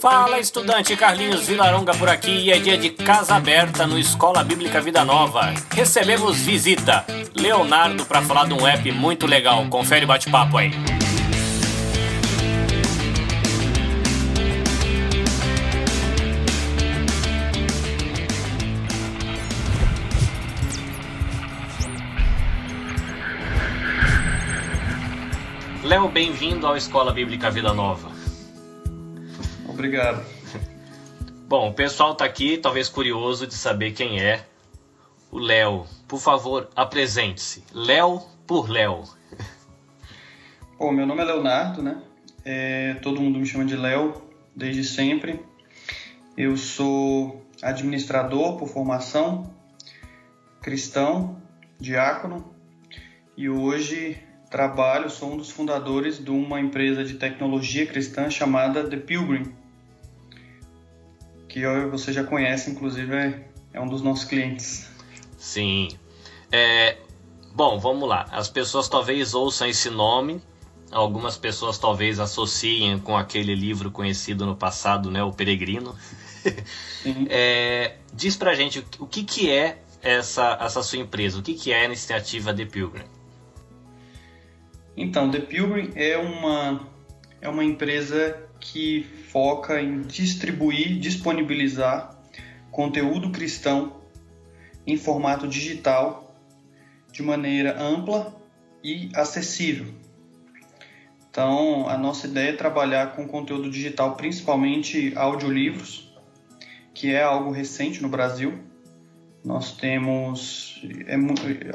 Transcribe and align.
Fala, 0.00 0.38
estudante 0.38 0.96
Carlinhos 0.96 1.46
Vilaronga 1.46 1.92
por 1.92 2.08
aqui 2.08 2.30
e 2.30 2.50
é 2.50 2.58
dia 2.58 2.78
de 2.78 2.88
casa 2.88 3.34
aberta 3.34 3.86
no 3.86 3.98
Escola 3.98 4.42
Bíblica 4.42 4.80
Vida 4.80 5.04
Nova. 5.04 5.52
Recebemos 5.72 6.38
visita, 6.38 7.04
Leonardo, 7.34 8.06
para 8.06 8.22
falar 8.22 8.46
de 8.46 8.54
um 8.54 8.66
app 8.66 8.90
muito 8.92 9.26
legal. 9.26 9.66
Confere 9.66 10.06
o 10.06 10.08
bate-papo 10.08 10.56
aí. 10.56 10.70
Léo, 25.84 26.08
bem-vindo 26.08 26.66
ao 26.66 26.74
Escola 26.74 27.12
Bíblica 27.12 27.50
Vida 27.50 27.74
Nova. 27.74 28.19
Obrigado. 29.80 30.22
Bom, 31.48 31.70
o 31.70 31.72
pessoal 31.72 32.12
está 32.12 32.26
aqui, 32.26 32.58
talvez 32.58 32.86
curioso 32.86 33.46
de 33.46 33.54
saber 33.54 33.92
quem 33.92 34.20
é 34.20 34.44
o 35.32 35.38
Léo. 35.38 35.86
Por 36.06 36.20
favor, 36.20 36.68
apresente-se. 36.76 37.64
Léo 37.72 38.20
por 38.46 38.68
Léo. 38.68 39.04
Bom, 40.78 40.92
meu 40.92 41.06
nome 41.06 41.22
é 41.22 41.24
Leonardo, 41.24 41.82
né? 41.82 41.96
É, 42.44 42.92
todo 43.00 43.22
mundo 43.22 43.38
me 43.38 43.46
chama 43.46 43.64
de 43.64 43.74
Léo 43.74 44.20
desde 44.54 44.84
sempre. 44.84 45.40
Eu 46.36 46.58
sou 46.58 47.42
administrador 47.62 48.58
por 48.58 48.68
formação, 48.68 49.50
cristão, 50.60 51.40
diácono 51.78 52.54
e 53.34 53.48
hoje 53.48 54.22
trabalho, 54.50 55.08
sou 55.08 55.32
um 55.32 55.38
dos 55.38 55.50
fundadores 55.50 56.22
de 56.22 56.30
uma 56.30 56.60
empresa 56.60 57.02
de 57.02 57.14
tecnologia 57.14 57.86
cristã 57.86 58.28
chamada 58.28 58.86
The 58.86 58.98
Pilgrim, 58.98 59.58
que 61.50 61.60
você 61.90 62.12
já 62.12 62.22
conhece, 62.22 62.70
inclusive 62.70 63.12
é, 63.12 63.48
é 63.72 63.80
um 63.80 63.88
dos 63.88 64.00
nossos 64.02 64.24
clientes. 64.24 64.88
Sim. 65.36 65.88
É, 66.50 66.96
bom, 67.52 67.78
vamos 67.78 68.08
lá. 68.08 68.26
As 68.30 68.48
pessoas 68.48 68.88
talvez 68.88 69.34
ouçam 69.34 69.66
esse 69.66 69.90
nome, 69.90 70.40
algumas 70.92 71.36
pessoas 71.36 71.76
talvez 71.76 72.20
associem 72.20 72.98
com 72.98 73.16
aquele 73.16 73.54
livro 73.54 73.90
conhecido 73.90 74.46
no 74.46 74.54
passado, 74.54 75.10
né, 75.10 75.22
O 75.22 75.32
Peregrino. 75.32 75.94
é, 77.28 77.96
diz 78.14 78.36
pra 78.36 78.54
gente 78.54 78.84
o 78.98 79.06
que, 79.06 79.24
que 79.24 79.50
é 79.50 79.82
essa, 80.00 80.56
essa 80.60 80.82
sua 80.82 80.98
empresa, 80.98 81.40
o 81.40 81.42
que, 81.42 81.54
que 81.54 81.72
é 81.72 81.80
a 81.80 81.84
iniciativa 81.84 82.54
The 82.54 82.64
Pilgrim? 82.64 83.04
Então, 84.96 85.30
The 85.30 85.40
Pilgrim 85.40 85.92
é 85.94 86.16
uma, 86.16 86.80
é 87.40 87.48
uma 87.48 87.64
empresa 87.64 88.38
que 88.58 89.06
foca 89.28 89.80
em 89.80 90.02
distribuir, 90.02 90.98
disponibilizar 90.98 92.18
conteúdo 92.70 93.30
cristão 93.30 94.00
em 94.86 94.96
formato 94.96 95.48
digital 95.48 96.34
de 97.12 97.22
maneira 97.22 97.80
ampla 97.80 98.34
e 98.82 99.10
acessível. 99.14 99.86
Então, 101.30 101.88
a 101.88 101.96
nossa 101.96 102.26
ideia 102.26 102.50
é 102.50 102.56
trabalhar 102.56 103.14
com 103.14 103.26
conteúdo 103.26 103.70
digital, 103.70 104.16
principalmente 104.16 105.12
audiolivros, 105.16 106.12
que 106.92 107.12
é 107.12 107.22
algo 107.22 107.50
recente 107.50 108.02
no 108.02 108.08
Brasil. 108.08 108.58
Nós 109.44 109.72
temos. 109.72 110.82
É, 111.06 111.16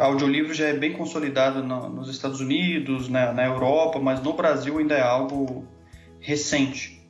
audiolivro 0.02 0.53
já 0.53 0.68
é 0.68 0.74
bem 0.74 0.94
consolidado 0.94 1.64
no, 1.64 1.90
nos 1.90 2.09
Estados 2.09 2.40
Unidos, 2.40 3.09
na, 3.09 3.34
na, 3.34 3.46
Europa, 3.46 4.00
mas 4.00 4.22
no 4.22 4.34
Brasil 4.34 4.78
ainda 4.78 4.96
é 4.96 5.02
algo 5.02 5.68
recente. 6.20 7.03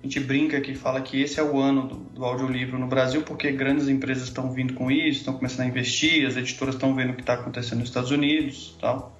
A 0.00 0.02
gente 0.02 0.20
brinca 0.20 0.60
que 0.60 0.74
fala 0.74 1.00
que 1.00 1.22
esse 1.22 1.38
é 1.40 1.42
o 1.42 1.58
ano 1.58 1.86
do, 1.86 1.94
do 1.96 2.24
audiolivro 2.24 2.78
no 2.78 2.88
Brasil, 2.88 3.22
porque 3.22 3.52
grandes 3.52 3.88
empresas 3.88 4.24
estão 4.24 4.50
vindo 4.50 4.74
com 4.74 4.90
isso, 4.90 5.20
estão 5.20 5.34
começando 5.34 5.60
a 5.60 5.68
investir, 5.68 6.26
as 6.26 6.36
editoras 6.36 6.74
estão 6.74 6.94
vendo 6.94 7.10
o 7.10 7.14
que 7.14 7.20
está 7.20 7.34
acontecendo 7.34 7.78
nos 7.78 7.88
Estados 7.88 8.10
Unidos 8.10 8.76
tal. 8.80 9.18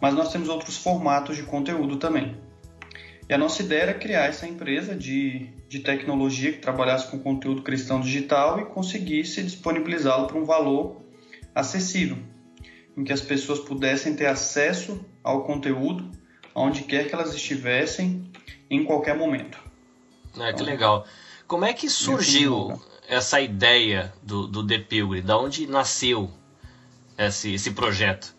Mas 0.00 0.14
nós 0.14 0.32
temos 0.32 0.48
outros 0.48 0.76
formatos 0.76 1.36
de 1.36 1.42
conteúdo 1.42 1.96
também. 1.96 2.36
E 3.28 3.32
a 3.32 3.38
nossa 3.38 3.62
ideia 3.62 3.82
era 3.82 3.94
criar 3.94 4.24
essa 4.26 4.46
empresa 4.46 4.94
de, 4.94 5.48
de 5.68 5.80
tecnologia 5.80 6.52
que 6.52 6.58
trabalhasse 6.58 7.10
com 7.10 7.18
conteúdo 7.18 7.62
cristão 7.62 8.00
digital 8.00 8.60
e 8.60 8.66
conseguisse 8.66 9.42
disponibilizá-lo 9.42 10.26
para 10.26 10.36
um 10.36 10.44
valor 10.44 11.00
acessível, 11.54 12.18
em 12.96 13.02
que 13.02 13.12
as 13.12 13.22
pessoas 13.22 13.60
pudessem 13.60 14.14
ter 14.14 14.26
acesso 14.26 15.04
ao 15.22 15.44
conteúdo 15.44 16.10
onde 16.54 16.82
quer 16.82 17.08
que 17.08 17.14
elas 17.14 17.34
estivessem, 17.34 18.30
em 18.70 18.84
qualquer 18.84 19.16
momento. 19.16 19.58
Ah, 20.38 20.52
que 20.52 20.62
legal. 20.62 21.06
Como 21.46 21.64
é 21.64 21.72
que 21.72 21.88
surgiu 21.88 22.80
essa 23.08 23.40
ideia 23.40 24.12
do, 24.22 24.46
do 24.46 24.66
The 24.66 24.78
Pilgrim? 24.78 25.22
Da 25.22 25.38
onde 25.38 25.66
nasceu 25.66 26.30
esse, 27.18 27.54
esse 27.54 27.72
projeto? 27.72 28.34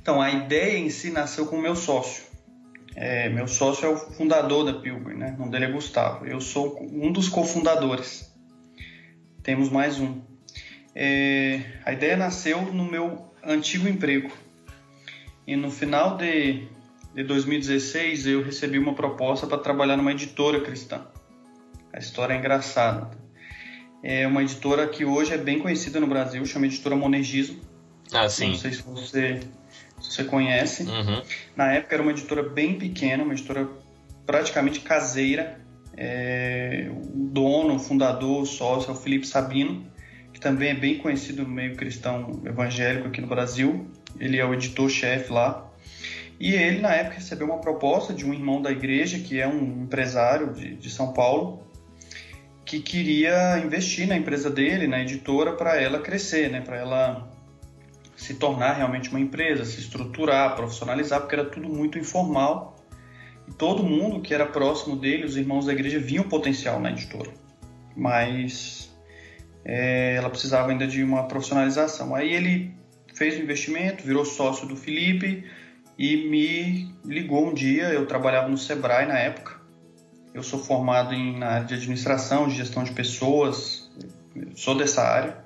Então, 0.00 0.20
a 0.20 0.30
ideia 0.30 0.78
em 0.78 0.90
si 0.90 1.10
nasceu 1.10 1.46
com 1.46 1.56
o 1.56 1.62
meu 1.62 1.74
sócio. 1.74 2.33
É, 2.96 3.28
meu 3.28 3.48
sócio 3.48 3.86
é 3.86 3.88
o 3.88 3.96
fundador 3.96 4.64
da 4.64 4.72
Pilgrim, 4.72 5.16
né? 5.16 5.34
O 5.36 5.40
nome 5.40 5.52
dele 5.52 5.64
é 5.64 5.70
Gustavo. 5.70 6.26
Eu 6.26 6.40
sou 6.40 6.80
um 6.80 7.10
dos 7.10 7.28
cofundadores. 7.28 8.32
Temos 9.42 9.68
mais 9.68 9.98
um. 9.98 10.20
É, 10.94 11.60
a 11.84 11.92
ideia 11.92 12.16
nasceu 12.16 12.62
no 12.62 12.84
meu 12.84 13.32
antigo 13.44 13.88
emprego. 13.88 14.30
E 15.46 15.56
no 15.56 15.70
final 15.70 16.16
de, 16.16 16.68
de 17.14 17.24
2016 17.24 18.26
eu 18.26 18.42
recebi 18.42 18.78
uma 18.78 18.94
proposta 18.94 19.46
para 19.46 19.58
trabalhar 19.58 19.96
numa 19.96 20.12
editora 20.12 20.60
cristã. 20.60 21.04
A 21.92 21.98
história 21.98 22.34
é 22.34 22.38
engraçada. 22.38 23.10
É 24.02 24.26
uma 24.26 24.42
editora 24.42 24.86
que 24.86 25.04
hoje 25.04 25.32
é 25.32 25.38
bem 25.38 25.58
conhecida 25.58 25.98
no 25.98 26.06
Brasil, 26.06 26.44
chama 26.46 26.66
Editora 26.66 26.94
Monergismo. 26.94 27.60
Ah, 28.12 28.28
sim. 28.28 28.50
Não 28.50 28.54
sei 28.56 28.72
se 28.72 28.82
você 28.82 29.40
você 30.00 30.24
conhece. 30.24 30.84
Uhum. 30.84 31.22
Na 31.56 31.72
época 31.72 31.94
era 31.94 32.02
uma 32.02 32.12
editora 32.12 32.42
bem 32.42 32.78
pequena, 32.78 33.22
uma 33.22 33.32
editora 33.32 33.68
praticamente 34.26 34.80
caseira. 34.80 35.60
É, 35.96 36.90
o 36.90 37.28
dono, 37.28 37.76
o 37.76 37.78
fundador, 37.78 38.42
o 38.42 38.46
sócio 38.46 38.90
é 38.90 38.92
o 38.92 38.96
Felipe 38.96 39.26
Sabino, 39.26 39.86
que 40.32 40.40
também 40.40 40.70
é 40.70 40.74
bem 40.74 40.98
conhecido 40.98 41.42
no 41.42 41.48
meio 41.48 41.76
cristão 41.76 42.42
evangélico 42.44 43.08
aqui 43.08 43.20
no 43.20 43.26
Brasil. 43.28 43.86
Ele 44.18 44.38
é 44.38 44.44
o 44.44 44.52
editor-chefe 44.52 45.32
lá. 45.32 45.70
E 46.38 46.52
ele, 46.52 46.80
na 46.80 46.92
época, 46.92 47.16
recebeu 47.16 47.46
uma 47.46 47.58
proposta 47.58 48.12
de 48.12 48.24
um 48.24 48.34
irmão 48.34 48.60
da 48.60 48.70
igreja, 48.70 49.18
que 49.18 49.40
é 49.40 49.46
um 49.46 49.84
empresário 49.84 50.52
de, 50.52 50.74
de 50.74 50.90
São 50.90 51.12
Paulo, 51.12 51.62
que 52.64 52.80
queria 52.80 53.58
investir 53.58 54.08
na 54.08 54.16
empresa 54.16 54.50
dele, 54.50 54.88
na 54.88 55.00
editora, 55.00 55.52
para 55.52 55.80
ela 55.80 56.00
crescer, 56.00 56.50
né? 56.50 56.60
para 56.60 56.76
ela 56.76 57.33
se 58.16 58.34
tornar 58.34 58.74
realmente 58.74 59.10
uma 59.10 59.20
empresa, 59.20 59.64
se 59.64 59.80
estruturar, 59.80 60.54
profissionalizar, 60.54 61.20
porque 61.20 61.34
era 61.34 61.44
tudo 61.44 61.68
muito 61.68 61.98
informal. 61.98 62.76
E 63.48 63.52
todo 63.52 63.82
mundo 63.82 64.20
que 64.20 64.32
era 64.32 64.46
próximo 64.46 64.96
dele, 64.96 65.24
os 65.24 65.36
irmãos 65.36 65.66
da 65.66 65.72
igreja, 65.72 65.98
viam 65.98 66.24
potencial 66.24 66.80
na 66.80 66.90
editora. 66.90 67.30
Mas 67.96 68.94
é, 69.64 70.14
ela 70.16 70.30
precisava 70.30 70.70
ainda 70.70 70.86
de 70.86 71.02
uma 71.02 71.24
profissionalização. 71.24 72.14
Aí 72.14 72.32
ele 72.32 72.74
fez 73.14 73.36
o 73.38 73.42
investimento, 73.42 74.04
virou 74.04 74.24
sócio 74.24 74.66
do 74.66 74.76
Felipe 74.76 75.44
e 75.98 76.28
me 76.28 76.94
ligou 77.04 77.48
um 77.48 77.54
dia. 77.54 77.88
Eu 77.88 78.06
trabalhava 78.06 78.48
no 78.48 78.56
Sebrae 78.56 79.06
na 79.06 79.18
época. 79.18 79.60
Eu 80.32 80.42
sou 80.42 80.58
formado 80.58 81.14
em, 81.14 81.38
na 81.38 81.48
área 81.48 81.66
de 81.66 81.74
administração, 81.74 82.48
de 82.48 82.56
gestão 82.56 82.82
de 82.82 82.92
pessoas, 82.92 83.90
sou 84.56 84.76
dessa 84.76 85.02
área 85.02 85.43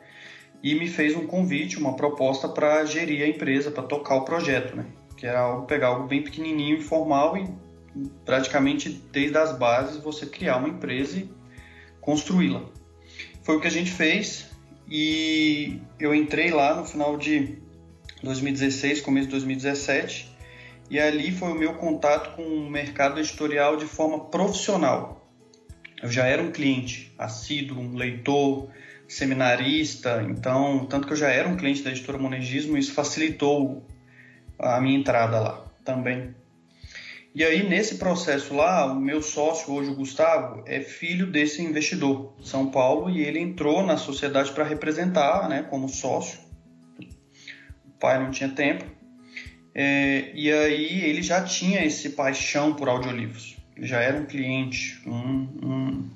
e 0.63 0.75
me 0.75 0.89
fez 0.89 1.15
um 1.15 1.27
convite, 1.27 1.79
uma 1.79 1.95
proposta 1.95 2.49
para 2.49 2.85
gerir 2.85 3.23
a 3.23 3.29
empresa, 3.29 3.71
para 3.71 3.83
tocar 3.83 4.17
o 4.17 4.25
projeto, 4.25 4.77
né? 4.77 4.87
Que 5.17 5.27
era 5.27 5.41
algo, 5.41 5.67
pegar 5.67 5.89
algo 5.89 6.07
bem 6.07 6.23
pequenininho, 6.23 6.79
informal 6.79 7.37
e 7.37 7.49
praticamente 8.25 8.89
desde 9.13 9.37
as 9.39 9.57
bases 9.57 10.03
você 10.03 10.27
criar 10.27 10.57
uma 10.57 10.69
empresa 10.69 11.19
e 11.19 11.31
construí-la. 12.01 12.65
Foi 13.43 13.57
o 13.57 13.61
que 13.61 13.67
a 13.67 13.71
gente 13.71 13.91
fez 13.91 14.47
e 14.91 15.81
eu 15.99 16.15
entrei 16.15 16.51
lá 16.51 16.75
no 16.75 16.85
final 16.85 17.17
de 17.17 17.59
2016, 18.23 19.01
começo 19.01 19.27
de 19.27 19.33
2017 19.33 20.37
e 20.91 20.99
ali 20.99 21.31
foi 21.31 21.53
o 21.53 21.55
meu 21.55 21.75
contato 21.75 22.35
com 22.35 22.43
o 22.43 22.71
mercado 22.71 23.21
editorial 23.21 23.77
de 23.77 23.85
forma 23.85 24.27
profissional. 24.27 25.29
Eu 26.03 26.11
já 26.11 26.27
era 26.27 26.43
um 26.43 26.51
cliente 26.51 27.13
assíduo, 27.19 27.81
um 27.81 27.95
leitor, 27.95 28.69
seminarista, 29.09 30.23
então, 30.29 30.87
tanto 30.87 31.07
que 31.07 31.15
eu 31.15 31.17
já 31.17 31.31
era 31.31 31.49
um 31.49 31.57
cliente 31.57 31.83
da 31.83 31.91
editora 31.91 32.19
Monegismo, 32.19 32.77
isso 32.77 32.93
facilitou 32.93 33.87
a 34.59 34.81
minha 34.81 34.99
entrada 34.99 35.41
lá 35.41 35.65
também. 35.85 36.35
E 37.35 37.45
aí, 37.45 37.67
nesse 37.67 37.97
processo 37.97 38.55
lá, 38.55 38.93
o 38.93 39.01
meu 39.01 39.23
sócio, 39.23 39.73
hoje 39.73 39.91
o 39.91 39.95
Gustavo, 39.95 40.63
é 40.67 40.81
filho 40.81 41.27
desse 41.27 41.63
investidor, 41.63 42.35
São 42.43 42.71
Paulo, 42.71 43.09
e 43.09 43.23
ele 43.23 43.39
entrou 43.39 43.85
na 43.85 43.97
sociedade 43.97 44.51
para 44.53 44.65
representar, 44.65 45.49
né, 45.49 45.63
como 45.63 45.89
sócio. 45.89 46.41
O 47.87 47.91
pai 47.99 48.19
não 48.19 48.31
tinha 48.31 48.49
tempo. 48.49 48.85
É, 49.75 50.33
e 50.35 50.51
aí, 50.51 51.03
ele 51.05 51.23
já 51.23 51.43
tinha 51.45 51.85
esse 51.85 52.11
paixão 52.11 52.75
por 52.75 52.89
audiolivros. 52.89 53.57
ele 53.77 53.87
já 53.87 54.01
era 54.01 54.19
um 54.19 54.27
cliente, 54.27 55.01
um, 55.07 55.49
um, 55.63 56.11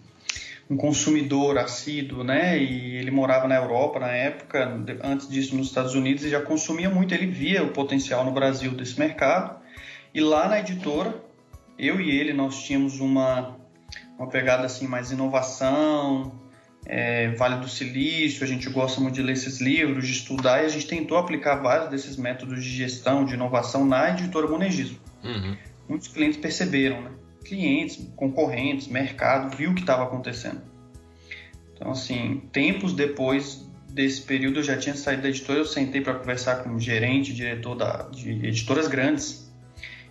um 0.73 0.77
consumidor 0.77 1.59
assíduo, 1.59 2.25
né? 2.25 2.59
E 2.59 2.97
ele 2.97 3.11
morava 3.11 3.47
na 3.47 3.57
Europa 3.57 4.01
na 4.01 4.11
época, 4.11 4.83
antes 5.05 5.29
disso 5.29 5.55
nos 5.55 5.67
Estados 5.67 5.95
Unidos, 5.95 6.25
e 6.25 6.31
já 6.31 6.41
consumia 6.41 6.89
muito. 6.89 7.13
Ele 7.13 7.27
via 7.27 7.63
o 7.63 7.69
potencial 7.69 8.25
no 8.25 8.33
Brasil 8.33 8.71
desse 8.73 8.99
mercado. 8.99 9.61
E 10.15 10.21
lá 10.21 10.49
na 10.49 10.61
editora, 10.61 11.15
eu 11.79 12.01
e 12.01 12.11
ele, 12.11 12.33
nós 12.33 12.65
tínhamos 12.65 13.01
uma, 13.01 13.59
uma 14.19 14.29
pegada 14.29 14.65
assim 14.65 14.87
mais 14.87 15.13
inovação, 15.13 16.41
é, 16.87 17.31
Vale 17.33 17.57
do 17.57 17.69
Silício, 17.69 18.43
a 18.43 18.47
gente 18.47 18.69
gosta 18.71 18.99
muito 18.99 19.15
de 19.15 19.23
ler 19.23 19.35
esses 19.35 19.61
livros, 19.61 20.07
de 20.07 20.13
estudar, 20.13 20.63
e 20.63 20.67
a 20.67 20.69
gente 20.69 20.87
tentou 20.87 21.19
aplicar 21.19 21.57
vários 21.57 21.91
desses 21.91 22.17
métodos 22.17 22.65
de 22.65 22.71
gestão, 22.71 23.27
de 23.27 23.35
inovação 23.35 23.85
na 23.85 24.11
editora 24.11 24.49
Monegismo. 24.49 24.99
Uhum. 25.23 25.55
Muitos 25.87 26.09
clientes 26.09 26.39
perceberam, 26.39 27.03
né? 27.03 27.11
Clientes, 27.45 28.09
concorrentes, 28.17 28.87
mercado, 28.87 29.57
viu 29.57 29.71
o 29.71 29.75
que 29.75 29.81
estava 29.81 30.05
acontecendo. 30.05 30.63
Então, 31.75 31.93
assim, 31.93 32.43
tempos 32.53 32.93
depois 32.93 33.67
desse 33.89 34.23
período, 34.23 34.61
eu 34.61 34.63
já 34.63 34.77
tinha 34.77 34.95
saído 34.95 35.23
da 35.23 35.29
editora, 35.29 35.59
eu 35.59 35.67
sentei 35.67 36.01
para 36.01 36.15
conversar 36.15 36.63
com 36.63 36.71
o 36.75 36.81
gerente, 36.81 37.35
diretor 37.35 37.75
da, 37.75 38.09
de 38.11 38.31
editoras 38.47 38.89
grandes, 38.89 39.51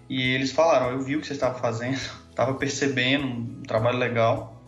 e 0.10 0.22
eles 0.22 0.52
falaram: 0.52 0.92
Eu 0.92 1.02
vi 1.02 1.16
o 1.16 1.22
que 1.22 1.28
você 1.28 1.34
estava 1.34 1.58
fazendo, 1.58 2.00
estava 2.30 2.54
percebendo 2.56 3.26
um 3.26 3.64
trabalho 3.64 3.98
legal 3.98 4.62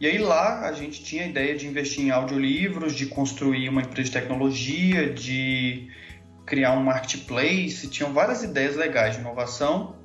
e 0.00 0.06
aí 0.06 0.18
lá 0.18 0.68
a 0.68 0.72
gente 0.72 1.02
tinha 1.02 1.24
a 1.24 1.26
ideia 1.26 1.56
de 1.56 1.66
investir 1.66 2.04
em 2.04 2.10
audiolivros, 2.10 2.94
de 2.94 3.06
construir 3.06 3.68
uma 3.68 3.82
empresa 3.82 4.10
de 4.10 4.12
tecnologia, 4.12 5.12
de 5.12 5.88
criar 6.46 6.72
um 6.72 6.84
marketplace, 6.84 7.88
tinham 7.88 8.12
várias 8.12 8.44
ideias 8.44 8.76
legais 8.76 9.16
de 9.16 9.20
inovação, 9.20 9.96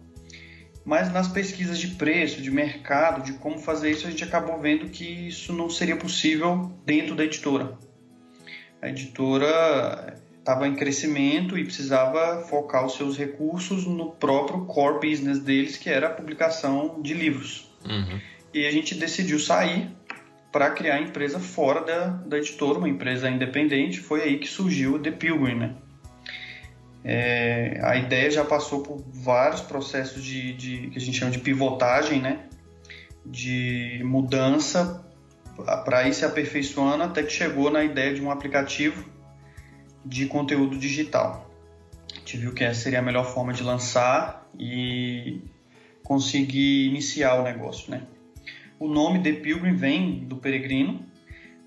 mas 0.85 1.11
nas 1.11 1.27
pesquisas 1.27 1.79
de 1.79 1.89
preço, 1.89 2.41
de 2.41 2.51
mercado, 2.51 3.23
de 3.23 3.33
como 3.33 3.57
fazer 3.57 3.91
isso, 3.91 4.05
a 4.05 4.09
gente 4.09 4.23
acabou 4.23 4.59
vendo 4.59 4.89
que 4.89 5.27
isso 5.27 5.53
não 5.53 5.69
seria 5.69 5.95
possível 5.95 6.71
dentro 6.85 7.15
da 7.15 7.23
editora. 7.23 7.77
A 8.81 8.89
editora 8.89 10.21
estava 10.37 10.67
em 10.67 10.75
crescimento 10.75 11.57
e 11.57 11.63
precisava 11.63 12.41
focar 12.41 12.85
os 12.85 12.95
seus 12.95 13.17
recursos 13.17 13.85
no 13.85 14.11
próprio 14.11 14.65
core 14.65 15.09
business 15.09 15.39
deles, 15.39 15.77
que 15.77 15.89
era 15.89 16.07
a 16.07 16.09
publicação 16.09 17.01
de 17.01 17.13
livros. 17.13 17.71
Uhum. 17.85 18.19
E 18.53 18.67
a 18.67 18.71
gente 18.71 18.93
decidiu 18.93 19.39
sair 19.39 19.89
para 20.51 20.69
criar 20.71 20.95
a 20.95 21.01
empresa 21.01 21.39
fora 21.39 21.81
da, 21.81 22.07
da 22.07 22.37
editora, 22.37 22.77
uma 22.77 22.89
empresa 22.89 23.29
independente. 23.29 24.01
Foi 24.01 24.21
aí 24.21 24.37
que 24.37 24.47
surgiu 24.47 24.95
o 24.95 24.99
The 24.99 25.11
Pilgrim, 25.11 25.55
né? 25.55 25.75
É, 27.03 27.81
a 27.83 27.97
ideia 27.97 28.31
já 28.31 28.45
passou 28.45 28.81
por 28.81 29.03
vários 29.11 29.61
processos 29.61 30.23
de, 30.23 30.53
de, 30.53 30.87
que 30.89 30.97
a 30.97 31.01
gente 31.01 31.17
chama 31.17 31.31
de 31.31 31.39
pivotagem, 31.39 32.21
né? 32.21 32.45
De 33.25 34.01
mudança 34.05 35.05
para 35.85 36.07
ir 36.07 36.13
se 36.13 36.25
aperfeiçoando 36.25 37.03
até 37.03 37.21
que 37.21 37.31
chegou 37.31 37.69
na 37.69 37.83
ideia 37.83 38.13
de 38.13 38.21
um 38.21 38.31
aplicativo 38.31 39.05
de 40.05 40.25
conteúdo 40.27 40.77
digital. 40.77 41.51
A 42.11 42.19
gente 42.19 42.37
viu 42.37 42.53
que 42.53 42.63
essa 42.63 42.81
seria 42.81 42.99
a 42.99 43.01
melhor 43.01 43.25
forma 43.25 43.53
de 43.53 43.63
lançar 43.63 44.47
e 44.57 45.41
conseguir 46.03 46.87
iniciar 46.87 47.35
o 47.35 47.43
negócio, 47.43 47.91
né? 47.91 48.03
O 48.79 48.87
nome 48.87 49.21
The 49.21 49.33
Pilgrim 49.33 49.75
vem 49.75 50.25
do 50.25 50.37
peregrino, 50.37 51.05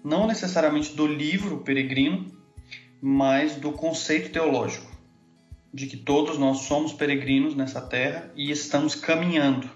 não 0.02 0.26
necessariamente 0.26 0.94
do 0.94 1.06
livro 1.06 1.58
Peregrino, 1.58 2.26
mas 3.00 3.56
do 3.56 3.72
conceito 3.72 4.30
teológico 4.30 4.85
de 5.72 5.86
que 5.86 5.96
todos 5.96 6.38
nós 6.38 6.58
somos 6.62 6.92
peregrinos 6.92 7.54
nessa 7.54 7.80
terra 7.80 8.30
e 8.34 8.50
estamos 8.50 8.94
caminhando. 8.94 9.68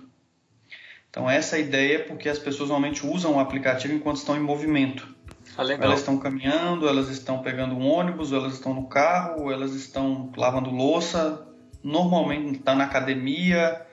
Então 1.11 1.29
essa 1.29 1.57
é 1.57 1.59
a 1.59 1.63
ideia 1.63 2.05
porque 2.05 2.29
as 2.29 2.39
pessoas 2.39 2.69
normalmente 2.69 3.07
usam 3.07 3.35
o 3.35 3.41
aplicativo 3.41 3.93
enquanto 3.93 4.17
estão 4.17 4.37
em 4.37 4.41
movimento. 4.41 5.09
Ah, 5.59 5.65
elas 5.73 6.01
estão 6.01 6.17
caminhando, 6.19 6.89
elas 6.89 7.09
estão 7.09 7.43
pegando 7.43 7.75
um 7.75 7.87
ônibus, 7.87 8.33
elas 8.33 8.55
estão 8.55 8.73
no 8.73 8.87
carro, 8.87 9.51
elas 9.51 9.75
estão 9.75 10.33
lavando 10.37 10.71
louça, 10.71 11.47
normalmente 11.83 12.59
está 12.59 12.75
na 12.75 12.85
academia, 12.85 13.85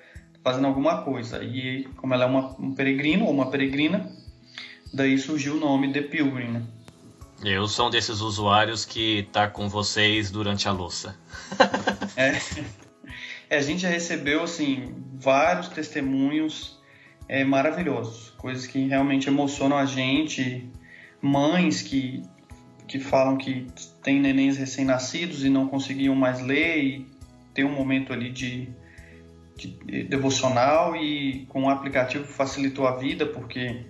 fazendo 0.44 0.68
alguma 0.68 1.02
coisa. 1.02 1.44
E 1.44 1.86
como 1.98 2.14
ela 2.14 2.26
é 2.26 2.28
uma, 2.28 2.56
um 2.60 2.74
peregrino 2.74 3.26
ou 3.26 3.32
uma 3.32 3.50
peregrina, 3.50 4.10
daí 4.94 5.18
surgiu 5.18 5.56
o 5.56 5.60
nome 5.60 5.92
The 5.92 6.04
Pilgrim. 6.04 6.50
Né? 6.50 6.64
Eu 7.44 7.68
sou 7.68 7.88
um 7.88 7.90
desses 7.90 8.20
usuários 8.20 8.84
que 8.84 9.28
tá 9.32 9.48
com 9.48 9.70
vocês 9.70 10.32
durante 10.32 10.68
a 10.68 10.72
louça. 10.72 11.16
é. 12.18 12.36
é. 13.50 13.58
a 13.58 13.62
gente 13.62 13.82
já 13.82 13.90
recebeu 13.90 14.44
assim 14.44 14.96
vários 15.14 15.68
testemunhos 15.68 16.80
é, 17.28 17.44
maravilhosos, 17.44 18.32
coisas 18.38 18.66
que 18.66 18.88
realmente 18.88 19.28
emocionam 19.28 19.78
a 19.78 19.86
gente, 19.86 20.70
mães 21.22 21.82
que 21.82 22.24
que 22.88 23.00
falam 23.00 23.36
que 23.36 23.68
têm 24.02 24.18
nenéns 24.22 24.56
recém-nascidos 24.56 25.44
e 25.44 25.50
não 25.50 25.68
conseguiam 25.68 26.16
mais 26.16 26.40
ler 26.40 26.82
e 26.82 27.08
ter 27.54 27.66
um 27.66 27.72
momento 27.72 28.14
ali 28.14 28.32
de 28.32 28.70
de 29.58 30.04
devocional 30.04 30.96
e 30.96 31.46
com 31.50 31.64
o 31.64 31.70
aplicativo 31.70 32.26
facilitou 32.26 32.88
a 32.88 32.96
vida 32.96 33.26
porque 33.26 33.86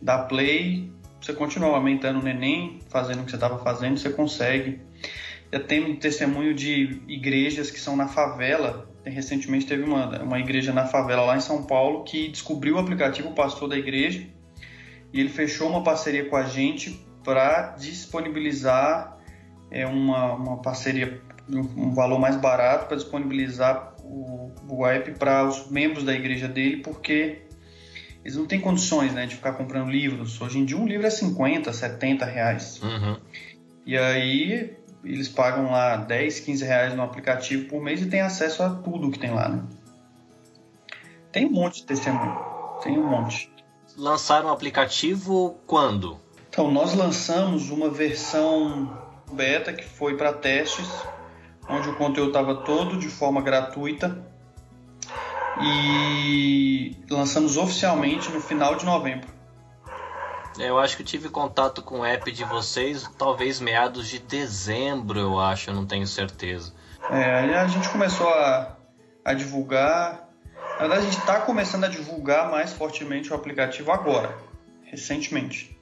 dá 0.00 0.18
play, 0.18 0.92
você 1.20 1.32
continua 1.32 1.74
aumentando 1.76 2.20
o 2.20 2.22
neném, 2.22 2.80
fazendo 2.88 3.20
o 3.20 3.24
que 3.24 3.30
você 3.30 3.36
estava 3.36 3.58
fazendo, 3.58 3.98
você 3.98 4.10
consegue. 4.10 4.80
Já 5.52 5.60
tem 5.60 5.94
testemunho 5.96 6.54
de 6.54 7.00
igrejas 7.08 7.70
que 7.70 7.80
são 7.80 7.96
na 7.96 8.08
favela. 8.08 8.88
Recentemente 9.04 9.66
teve 9.66 9.84
uma, 9.84 10.22
uma 10.22 10.38
igreja 10.38 10.72
na 10.72 10.86
favela 10.86 11.22
lá 11.22 11.36
em 11.36 11.40
São 11.40 11.64
Paulo 11.64 12.04
que 12.04 12.28
descobriu 12.28 12.76
o 12.76 12.78
aplicativo, 12.78 13.28
o 13.28 13.34
pastor 13.34 13.68
da 13.68 13.76
igreja, 13.76 14.26
e 15.12 15.20
ele 15.20 15.28
fechou 15.28 15.68
uma 15.68 15.82
parceria 15.82 16.24
com 16.24 16.36
a 16.36 16.44
gente 16.44 17.00
para 17.22 17.76
disponibilizar 17.78 19.16
é, 19.70 19.86
uma, 19.86 20.34
uma 20.34 20.56
parceria 20.62 21.20
um 21.48 21.94
valor 21.94 22.18
mais 22.18 22.36
barato 22.36 22.86
para 22.86 22.96
disponibilizar 22.96 23.94
o, 24.02 24.50
o 24.68 24.86
app 24.86 25.12
para 25.12 25.44
os 25.44 25.70
membros 25.70 26.04
da 26.04 26.12
igreja 26.12 26.48
dele, 26.48 26.78
porque 26.78 27.45
eles 28.26 28.34
não 28.34 28.44
têm 28.44 28.60
condições 28.60 29.12
né, 29.12 29.24
de 29.24 29.36
ficar 29.36 29.52
comprando 29.52 29.88
livros. 29.88 30.40
Hoje 30.40 30.58
em 30.58 30.64
dia 30.64 30.76
um 30.76 30.84
livro 30.84 31.06
é 31.06 31.10
50, 31.10 31.72
70 31.72 32.24
reais. 32.24 32.82
Uhum. 32.82 33.16
E 33.86 33.96
aí 33.96 34.76
eles 35.04 35.28
pagam 35.28 35.70
lá 35.70 35.96
10, 35.96 36.40
15 36.40 36.64
reais 36.64 36.96
no 36.96 37.04
aplicativo 37.04 37.68
por 37.68 37.80
mês 37.80 38.02
e 38.02 38.06
tem 38.06 38.20
acesso 38.20 38.64
a 38.64 38.70
tudo 38.70 39.12
que 39.12 39.18
tem 39.20 39.30
lá. 39.30 39.48
Né? 39.48 39.62
Tem 41.30 41.46
um 41.46 41.52
monte 41.52 41.76
de 41.76 41.86
testemunho. 41.86 42.36
Tem 42.82 42.98
um 42.98 43.06
monte. 43.06 43.48
Lançaram 43.96 44.48
o 44.48 44.50
aplicativo 44.50 45.60
quando? 45.64 46.20
Então, 46.48 46.68
nós 46.68 46.94
lançamos 46.94 47.70
uma 47.70 47.88
versão 47.88 48.92
beta 49.32 49.72
que 49.72 49.84
foi 49.84 50.16
para 50.16 50.32
testes 50.32 50.88
onde 51.68 51.88
o 51.88 51.94
conteúdo 51.94 52.30
estava 52.30 52.56
todo 52.56 52.98
de 52.98 53.08
forma 53.08 53.40
gratuita 53.40 54.20
e 55.58 56.96
lançamos 57.10 57.56
oficialmente 57.56 58.30
no 58.30 58.40
final 58.40 58.74
de 58.74 58.84
novembro. 58.84 59.36
Eu 60.58 60.78
acho 60.78 60.96
que 60.96 61.02
eu 61.02 61.06
tive 61.06 61.28
contato 61.28 61.82
com 61.82 62.00
o 62.00 62.04
app 62.04 62.30
de 62.32 62.44
vocês, 62.44 63.08
talvez 63.18 63.60
meados 63.60 64.08
de 64.08 64.18
dezembro, 64.18 65.18
eu 65.18 65.38
acho, 65.38 65.70
eu 65.70 65.74
não 65.74 65.86
tenho 65.86 66.06
certeza. 66.06 66.72
É, 67.08 67.40
aí 67.40 67.54
a 67.54 67.66
gente 67.66 67.88
começou 67.88 68.28
a, 68.28 68.76
a 69.24 69.34
divulgar. 69.34 70.28
Na 70.78 70.86
verdade, 70.86 71.02
a 71.02 71.04
gente 71.04 71.18
está 71.20 71.40
começando 71.40 71.84
a 71.84 71.88
divulgar 71.88 72.50
mais 72.50 72.72
fortemente 72.72 73.32
o 73.32 73.36
aplicativo 73.36 73.92
agora, 73.92 74.36
recentemente. 74.84 75.76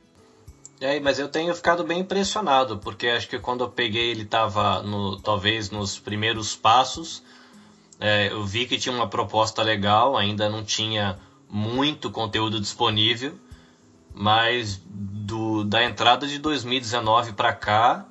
É, 0.81 0.99
mas 0.99 1.19
eu 1.19 1.29
tenho 1.29 1.55
ficado 1.55 1.85
bem 1.85 2.01
impressionado, 2.01 2.79
porque 2.79 3.07
acho 3.07 3.29
que 3.29 3.39
quando 3.39 3.63
eu 3.65 3.71
peguei 3.71 4.11
ele 4.11 4.23
estava 4.23 4.83
no, 4.83 5.21
talvez 5.21 5.71
nos 5.71 5.99
primeiros 5.99 6.57
passos. 6.57 7.23
É, 8.01 8.33
eu 8.33 8.45
vi 8.45 8.67
que 8.67 8.79
tinha 8.79 8.95
uma 8.95 9.09
proposta 9.09 9.63
legal, 9.63 10.17
ainda 10.17 10.49
não 10.49 10.65
tinha 10.65 11.19
muito 11.49 12.11
conteúdo 12.11 12.61
disponível, 12.61 13.35
mas 14.13 14.81
do, 14.87 15.65
da 15.65 15.85
entrada 15.85 16.27
de 16.27 16.39
2019 16.39 17.33
para 17.33 17.53
cá 17.53 18.07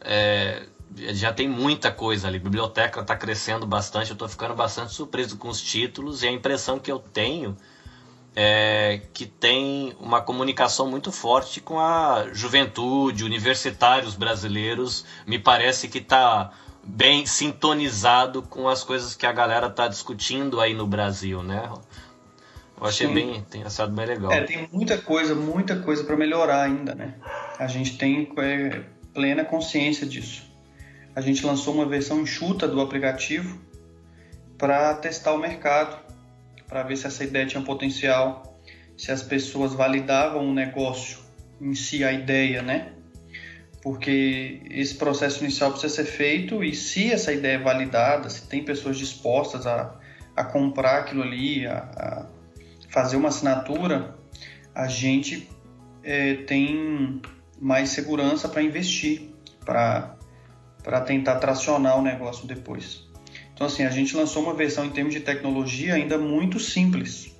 é, 0.00 0.66
já 0.96 1.32
tem 1.32 1.48
muita 1.48 1.90
coisa 1.90 2.28
ali. 2.28 2.36
A 2.36 2.40
biblioteca 2.40 3.00
está 3.00 3.16
crescendo 3.16 3.66
bastante, 3.66 4.10
eu 4.10 4.14
estou 4.14 4.28
ficando 4.28 4.54
bastante 4.54 4.92
surpreso 4.92 5.36
com 5.36 5.48
os 5.48 5.60
títulos 5.60 6.22
e 6.22 6.28
a 6.28 6.30
impressão 6.30 6.78
que 6.78 6.90
eu 6.90 6.98
tenho 6.98 7.56
é, 8.36 9.02
que 9.12 9.26
tem 9.26 9.94
uma 10.00 10.20
comunicação 10.20 10.90
muito 10.90 11.12
forte 11.12 11.60
com 11.60 11.78
a 11.78 12.26
juventude, 12.32 13.24
universitários 13.24 14.16
brasileiros. 14.16 15.04
Me 15.26 15.38
parece 15.38 15.88
que 15.88 15.98
está 15.98 16.52
bem 16.86 17.26
sintonizado 17.26 18.42
com 18.42 18.68
as 18.68 18.84
coisas 18.84 19.14
que 19.14 19.26
a 19.26 19.32
galera 19.32 19.66
está 19.66 19.88
discutindo 19.88 20.60
aí 20.60 20.74
no 20.74 20.86
Brasil, 20.86 21.42
né? 21.42 21.70
Eu 22.80 22.86
achei 22.86 23.06
Sim. 23.06 23.14
bem, 23.14 23.46
tem 23.48 23.62
achado 23.62 23.92
bem 23.92 24.06
legal. 24.06 24.32
É, 24.32 24.42
tem 24.42 24.68
muita 24.72 24.98
coisa, 24.98 25.34
muita 25.34 25.76
coisa 25.76 26.04
para 26.04 26.16
melhorar 26.16 26.62
ainda, 26.62 26.94
né? 26.94 27.14
A 27.58 27.66
gente 27.66 27.96
tem 27.96 28.30
é, 28.38 28.82
plena 29.12 29.44
consciência 29.44 30.06
disso. 30.06 30.42
A 31.14 31.20
gente 31.20 31.46
lançou 31.46 31.74
uma 31.74 31.86
versão 31.86 32.20
enxuta 32.20 32.66
do 32.66 32.80
aplicativo 32.80 33.58
para 34.58 34.94
testar 34.94 35.32
o 35.32 35.38
mercado 35.38 36.04
para 36.66 36.82
ver 36.82 36.96
se 36.96 37.06
essa 37.06 37.22
ideia 37.22 37.46
tinha 37.46 37.62
potencial, 37.62 38.58
se 38.96 39.12
as 39.12 39.22
pessoas 39.22 39.72
validavam 39.74 40.48
o 40.48 40.52
negócio 40.52 41.18
em 41.60 41.74
si, 41.74 42.02
a 42.02 42.12
ideia, 42.12 42.62
né? 42.62 42.93
Porque 43.84 44.62
esse 44.70 44.94
processo 44.94 45.44
inicial 45.44 45.70
precisa 45.70 45.94
ser 45.94 46.06
feito 46.06 46.64
e 46.64 46.74
se 46.74 47.12
essa 47.12 47.32
ideia 47.32 47.56
é 47.56 47.58
validada, 47.58 48.30
se 48.30 48.48
tem 48.48 48.64
pessoas 48.64 48.98
dispostas 48.98 49.66
a, 49.66 49.94
a 50.34 50.42
comprar 50.42 51.00
aquilo 51.00 51.22
ali, 51.22 51.66
a, 51.66 51.78
a 51.78 52.26
fazer 52.90 53.16
uma 53.16 53.28
assinatura, 53.28 54.16
a 54.74 54.88
gente 54.88 55.48
é, 56.02 56.34
tem 56.34 57.20
mais 57.60 57.90
segurança 57.90 58.48
para 58.48 58.62
investir, 58.62 59.30
para 59.64 61.00
tentar 61.06 61.36
tracionar 61.36 61.98
o 61.98 62.02
negócio 62.02 62.46
depois. 62.46 63.04
Então, 63.52 63.66
assim, 63.66 63.84
a 63.84 63.90
gente 63.90 64.16
lançou 64.16 64.42
uma 64.42 64.54
versão 64.54 64.84
em 64.84 64.90
termos 64.90 65.14
de 65.14 65.20
tecnologia 65.20 65.94
ainda 65.94 66.18
muito 66.18 66.58
simples. 66.58 67.36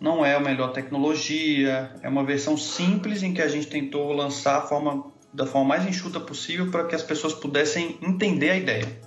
Não 0.00 0.24
é 0.24 0.34
a 0.34 0.40
melhor 0.40 0.72
tecnologia, 0.72 1.94
é 2.02 2.08
uma 2.08 2.24
versão 2.24 2.56
simples 2.56 3.22
em 3.22 3.34
que 3.34 3.42
a 3.42 3.48
gente 3.48 3.66
tentou 3.66 4.12
lançar 4.12 4.66
forma, 4.66 5.09
da 5.32 5.46
forma 5.46 5.68
mais 5.68 5.86
enxuta 5.86 6.18
possível 6.18 6.70
para 6.70 6.84
que 6.84 6.94
as 6.94 7.02
pessoas 7.02 7.34
pudessem 7.34 7.98
entender 8.02 8.50
a 8.50 8.56
ideia 8.56 9.00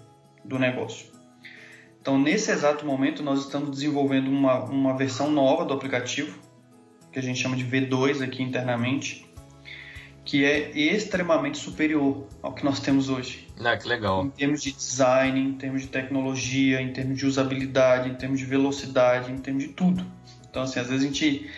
do 0.44 0.58
negócio. 0.58 1.08
Então, 2.02 2.20
nesse 2.20 2.52
exato 2.52 2.86
momento, 2.86 3.24
nós 3.24 3.46
estamos 3.46 3.72
desenvolvendo 3.72 4.30
uma, 4.30 4.64
uma 4.66 4.98
versão 4.98 5.32
nova 5.32 5.64
do 5.64 5.74
aplicativo, 5.74 6.38
que 7.12 7.20
a 7.20 7.22
gente 7.22 7.40
chama 7.40 7.56
de 7.56 7.64
V2 7.64 8.22
aqui 8.22 8.44
internamente, 8.44 9.26
que 10.26 10.44
é 10.44 10.72
extremamente 10.72 11.58
superior 11.58 12.28
ao 12.42 12.54
que 12.54 12.64
nós 12.64 12.80
temos 12.80 13.10
hoje. 13.10 13.48
Ah, 13.64 13.78
que 13.78 13.88
legal. 13.88 14.26
Em 14.26 14.30
termos 14.30 14.62
de 14.62 14.72
design, 14.72 15.40
em 15.40 15.54
termos 15.54 15.84
de 15.84 15.88
tecnologia, 15.88 16.82
em 16.82 16.92
termos 16.92 17.18
de 17.18 17.26
usabilidade, 17.26 18.10
em 18.10 18.16
termos 18.16 18.40
de 18.40 18.46
velocidade, 18.46 19.32
em 19.32 19.38
termos 19.38 19.64
de 19.64 19.70
tudo. 19.70 20.06
Então, 20.50 20.64
assim, 20.64 20.80
às 20.80 20.88
vezes 20.88 21.04
a 21.04 21.08
gente. 21.08 21.50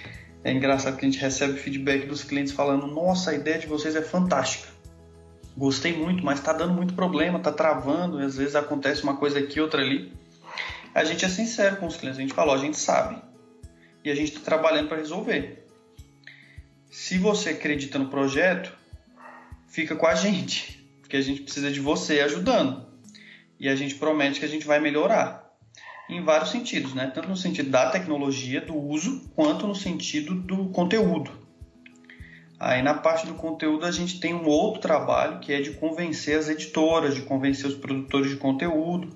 É 0.45 0.51
engraçado 0.51 0.95
que 0.95 1.03
a 1.03 1.09
gente 1.09 1.19
recebe 1.19 1.57
feedback 1.57 2.05
dos 2.05 2.23
clientes 2.23 2.53
falando: 2.53 2.85
Nossa, 2.85 3.31
a 3.31 3.33
ideia 3.33 3.57
de 3.57 3.65
vocês 3.65 3.95
é 3.95 4.01
fantástica. 4.03 4.67
Gostei 5.57 5.91
muito, 5.91 6.23
mas 6.23 6.37
está 6.37 6.53
dando 6.53 6.71
muito 6.71 6.93
problema, 6.93 7.39
está 7.39 7.51
travando, 7.51 8.19
às 8.19 8.37
vezes 8.37 8.55
acontece 8.55 9.01
uma 9.01 9.17
coisa 9.17 9.39
aqui, 9.39 9.59
outra 9.59 9.81
ali. 9.81 10.13
A 10.93 11.03
gente 11.03 11.25
é 11.25 11.29
sincero 11.29 11.77
com 11.77 11.87
os 11.87 11.97
clientes, 11.97 12.19
a 12.19 12.21
gente 12.21 12.35
fala: 12.35 12.53
A 12.53 12.59
gente 12.59 12.77
sabe 12.77 13.19
e 14.03 14.11
a 14.11 14.13
gente 14.13 14.33
está 14.33 14.41
trabalhando 14.41 14.87
para 14.87 14.97
resolver. 14.97 15.65
Se 16.91 17.17
você 17.17 17.49
acredita 17.49 17.97
no 17.97 18.09
projeto, 18.09 18.71
fica 19.67 19.95
com 19.95 20.05
a 20.05 20.13
gente, 20.13 20.87
porque 21.01 21.17
a 21.17 21.21
gente 21.21 21.41
precisa 21.41 21.71
de 21.71 21.79
você 21.79 22.19
ajudando. 22.19 22.85
E 23.59 23.67
a 23.67 23.75
gente 23.75 23.95
promete 23.95 24.39
que 24.39 24.45
a 24.45 24.49
gente 24.49 24.67
vai 24.67 24.79
melhorar 24.79 25.44
em 26.09 26.24
vários 26.24 26.51
sentidos, 26.51 26.93
né? 26.93 27.12
Tanto 27.13 27.27
no 27.27 27.38
sentido 27.38 27.69
da 27.69 27.89
tecnologia, 27.89 28.62
do 28.62 28.77
uso, 28.77 29.21
quanto 29.35 29.67
no 29.67 29.75
sentido 29.75 30.35
do 30.35 30.65
conteúdo. 30.69 31.31
Aí 32.59 32.81
na 32.81 32.93
parte 32.93 33.27
do 33.27 33.33
conteúdo 33.33 33.85
a 33.85 33.91
gente 33.91 34.19
tem 34.19 34.33
um 34.33 34.45
outro 34.45 34.81
trabalho 34.81 35.39
que 35.39 35.51
é 35.51 35.62
de 35.62 35.71
convencer 35.71 36.38
as 36.38 36.47
editoras, 36.47 37.13
de 37.13 37.21
convencer 37.21 37.67
os 37.67 37.75
produtores 37.75 38.29
de 38.29 38.38
conteúdo. 38.38 39.09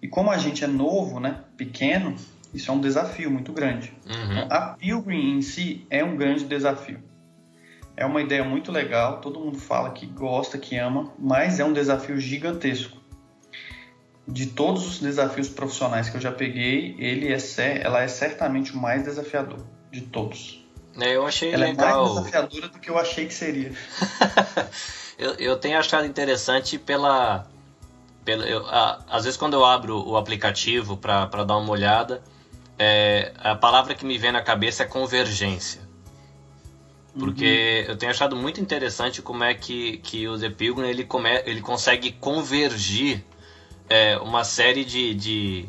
E 0.00 0.08
como 0.08 0.30
a 0.30 0.38
gente 0.38 0.64
é 0.64 0.66
novo, 0.66 1.20
né, 1.20 1.40
pequeno, 1.56 2.14
isso 2.54 2.70
é 2.70 2.74
um 2.74 2.80
desafio 2.80 3.30
muito 3.30 3.52
grande. 3.52 3.92
Uhum. 4.06 4.32
Então, 4.32 4.46
a 4.50 4.60
Pilgrim 4.78 5.38
em 5.38 5.42
si 5.42 5.86
é 5.90 6.02
um 6.02 6.16
grande 6.16 6.44
desafio. 6.44 7.02
É 7.96 8.06
uma 8.06 8.22
ideia 8.22 8.44
muito 8.44 8.70
legal, 8.70 9.20
todo 9.20 9.40
mundo 9.40 9.58
fala 9.58 9.90
que 9.90 10.06
gosta, 10.06 10.56
que 10.56 10.76
ama, 10.76 11.12
mas 11.18 11.58
é 11.58 11.64
um 11.64 11.72
desafio 11.72 12.18
gigantesco. 12.18 12.97
De 14.30 14.46
todos 14.46 14.86
os 14.86 15.00
desafios 15.00 15.48
profissionais 15.48 16.10
que 16.10 16.16
eu 16.16 16.20
já 16.20 16.30
peguei, 16.30 16.94
ele 16.98 17.32
é, 17.32 17.38
ela 17.82 18.02
é 18.02 18.08
certamente 18.08 18.74
o 18.74 18.76
mais 18.76 19.02
desafiador 19.02 19.58
de 19.90 20.02
todos. 20.02 20.62
É, 21.00 21.16
eu 21.16 21.26
achei 21.26 21.52
ela 21.52 21.64
legal. 21.64 21.88
é 21.88 22.04
mais 22.04 22.18
desafiadora 22.18 22.68
do 22.68 22.78
que 22.78 22.90
eu 22.90 22.98
achei 22.98 23.26
que 23.26 23.32
seria. 23.32 23.72
eu, 25.18 25.34
eu 25.34 25.56
tenho 25.56 25.78
achado 25.78 26.06
interessante 26.06 26.78
pela. 26.78 27.46
pela 28.22 28.46
eu, 28.46 28.66
a, 28.66 29.02
às 29.08 29.24
vezes, 29.24 29.38
quando 29.38 29.54
eu 29.54 29.64
abro 29.64 30.06
o 30.06 30.16
aplicativo 30.16 30.98
para 30.98 31.44
dar 31.44 31.56
uma 31.56 31.70
olhada, 31.70 32.22
é, 32.78 33.32
a 33.38 33.54
palavra 33.54 33.94
que 33.94 34.04
me 34.04 34.18
vem 34.18 34.30
na 34.30 34.42
cabeça 34.42 34.82
é 34.82 34.86
convergência. 34.86 35.88
Porque 37.18 37.84
uhum. 37.86 37.92
eu 37.92 37.96
tenho 37.96 38.12
achado 38.12 38.36
muito 38.36 38.60
interessante 38.60 39.22
como 39.22 39.42
é 39.42 39.54
que, 39.54 39.96
que 39.98 40.28
o 40.28 40.38
The 40.38 40.50
Pilgrim 40.50 40.88
ele, 40.88 41.04
come, 41.04 41.30
ele 41.46 41.60
consegue 41.60 42.12
convergir 42.12 43.24
é, 43.88 44.18
uma 44.18 44.44
série 44.44 44.84
de, 44.84 45.14
de 45.14 45.68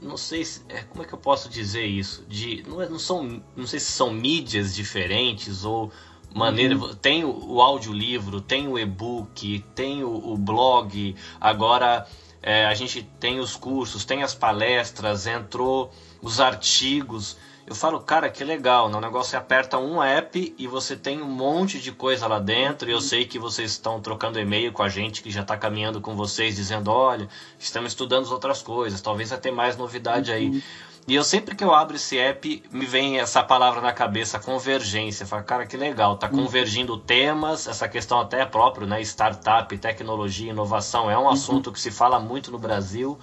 não 0.00 0.16
sei 0.16 0.44
se, 0.44 0.62
é, 0.68 0.82
como 0.82 1.02
é 1.02 1.06
que 1.06 1.12
eu 1.12 1.18
posso 1.18 1.48
dizer 1.48 1.84
isso 1.84 2.24
de 2.28 2.64
não, 2.66 2.80
é, 2.80 2.88
não 2.88 2.98
são 2.98 3.42
não 3.56 3.66
sei 3.66 3.80
se 3.80 3.92
são 3.92 4.10
mídias 4.10 4.74
diferentes 4.74 5.64
ou 5.64 5.92
maneira 6.34 6.76
uhum. 6.76 6.94
tem 6.94 7.24
o, 7.24 7.52
o 7.52 7.60
audiolivro 7.60 8.40
tem 8.40 8.68
o 8.68 8.78
e-book 8.78 9.64
tem 9.74 10.04
o, 10.04 10.32
o 10.32 10.36
blog 10.36 11.14
agora 11.40 12.06
é, 12.42 12.64
a 12.66 12.74
gente 12.74 13.02
tem 13.18 13.40
os 13.40 13.56
cursos 13.56 14.04
tem 14.04 14.22
as 14.22 14.34
palestras 14.34 15.26
entrou 15.26 15.92
os 16.22 16.40
artigos 16.40 17.36
eu 17.70 17.76
falo, 17.76 18.00
cara, 18.00 18.28
que 18.28 18.42
legal, 18.42 18.88
né? 18.88 18.98
O 18.98 19.00
negócio 19.00 19.36
é 19.36 19.38
aperta 19.38 19.78
um 19.78 20.02
app 20.02 20.52
e 20.58 20.66
você 20.66 20.96
tem 20.96 21.22
um 21.22 21.30
monte 21.30 21.78
de 21.78 21.92
coisa 21.92 22.26
lá 22.26 22.40
dentro. 22.40 22.90
E 22.90 22.92
eu 22.92 23.00
sei 23.00 23.24
que 23.24 23.38
vocês 23.38 23.70
estão 23.70 24.00
trocando 24.00 24.40
e-mail 24.40 24.72
com 24.72 24.82
a 24.82 24.88
gente 24.88 25.22
que 25.22 25.30
já 25.30 25.42
está 25.42 25.56
caminhando 25.56 26.00
com 26.00 26.16
vocês, 26.16 26.56
dizendo: 26.56 26.90
olha, 26.90 27.28
estamos 27.60 27.92
estudando 27.92 28.28
outras 28.32 28.60
coisas, 28.60 29.00
talvez 29.00 29.30
ter 29.38 29.52
mais 29.52 29.76
novidade 29.76 30.32
aí. 30.32 30.48
Uhum. 30.48 30.62
E 31.06 31.14
eu 31.14 31.22
sempre 31.22 31.54
que 31.54 31.62
eu 31.62 31.72
abro 31.72 31.94
esse 31.94 32.18
app, 32.18 32.60
me 32.72 32.86
vem 32.86 33.20
essa 33.20 33.40
palavra 33.40 33.80
na 33.80 33.92
cabeça, 33.92 34.40
convergência. 34.40 35.24
Falo, 35.24 35.44
cara, 35.44 35.64
que 35.64 35.76
legal, 35.76 36.16
tá 36.16 36.26
uhum. 36.26 36.42
convergindo 36.42 36.98
temas, 36.98 37.68
essa 37.68 37.88
questão 37.88 38.18
até 38.18 38.40
é 38.40 38.46
próprio, 38.46 38.84
né? 38.84 39.00
Startup, 39.02 39.78
tecnologia, 39.78 40.50
inovação, 40.50 41.08
é 41.08 41.16
um 41.16 41.22
uhum. 41.22 41.28
assunto 41.28 41.70
que 41.70 41.80
se 41.80 41.92
fala 41.92 42.18
muito 42.18 42.50
no 42.50 42.58
Brasil 42.58 43.16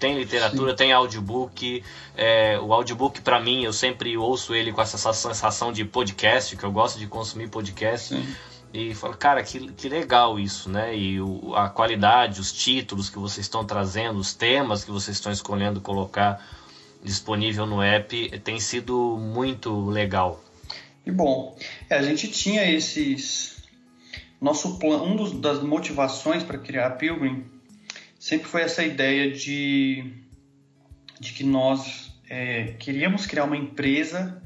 tem 0.00 0.18
literatura, 0.18 0.70
Sim. 0.70 0.76
tem 0.76 0.92
audiobook. 0.92 1.84
É, 2.16 2.58
o 2.58 2.72
audiobook, 2.72 3.20
para 3.20 3.38
mim, 3.38 3.62
eu 3.62 3.72
sempre 3.72 4.16
ouço 4.16 4.54
ele 4.54 4.72
com 4.72 4.80
essa 4.80 5.12
sensação 5.12 5.70
de 5.70 5.84
podcast, 5.84 6.56
que 6.56 6.64
eu 6.64 6.72
gosto 6.72 6.98
de 6.98 7.06
consumir 7.06 7.48
podcast. 7.48 8.16
Sim. 8.16 8.34
E 8.72 8.94
falo, 8.94 9.16
cara, 9.16 9.42
que, 9.42 9.70
que 9.72 9.88
legal 9.88 10.38
isso, 10.38 10.70
né? 10.70 10.96
E 10.96 11.20
o, 11.20 11.54
a 11.54 11.68
qualidade, 11.68 12.40
os 12.40 12.52
títulos 12.52 13.10
que 13.10 13.18
vocês 13.18 13.44
estão 13.44 13.64
trazendo, 13.64 14.18
os 14.18 14.32
temas 14.32 14.82
que 14.82 14.90
vocês 14.90 15.16
estão 15.16 15.30
escolhendo 15.30 15.80
colocar 15.80 16.44
disponível 17.02 17.66
no 17.66 17.82
app, 17.82 18.38
tem 18.40 18.58
sido 18.58 19.18
muito 19.18 19.90
legal. 19.90 20.42
E 21.04 21.10
bom, 21.10 21.56
é, 21.88 21.96
a 21.96 22.02
gente 22.02 22.28
tinha 22.28 22.64
esses. 22.70 23.58
Nosso 24.40 24.78
plano, 24.78 25.04
um 25.04 25.16
dos, 25.16 25.32
das 25.32 25.62
motivações 25.62 26.42
para 26.42 26.56
criar 26.56 26.86
a 26.86 26.90
Pilgrim 26.90 27.44
sempre 28.30 28.46
foi 28.46 28.62
essa 28.62 28.84
ideia 28.84 29.28
de, 29.32 30.04
de 31.18 31.32
que 31.32 31.42
nós 31.42 32.16
é, 32.28 32.74
queríamos 32.78 33.26
criar 33.26 33.42
uma 33.42 33.56
empresa 33.56 34.40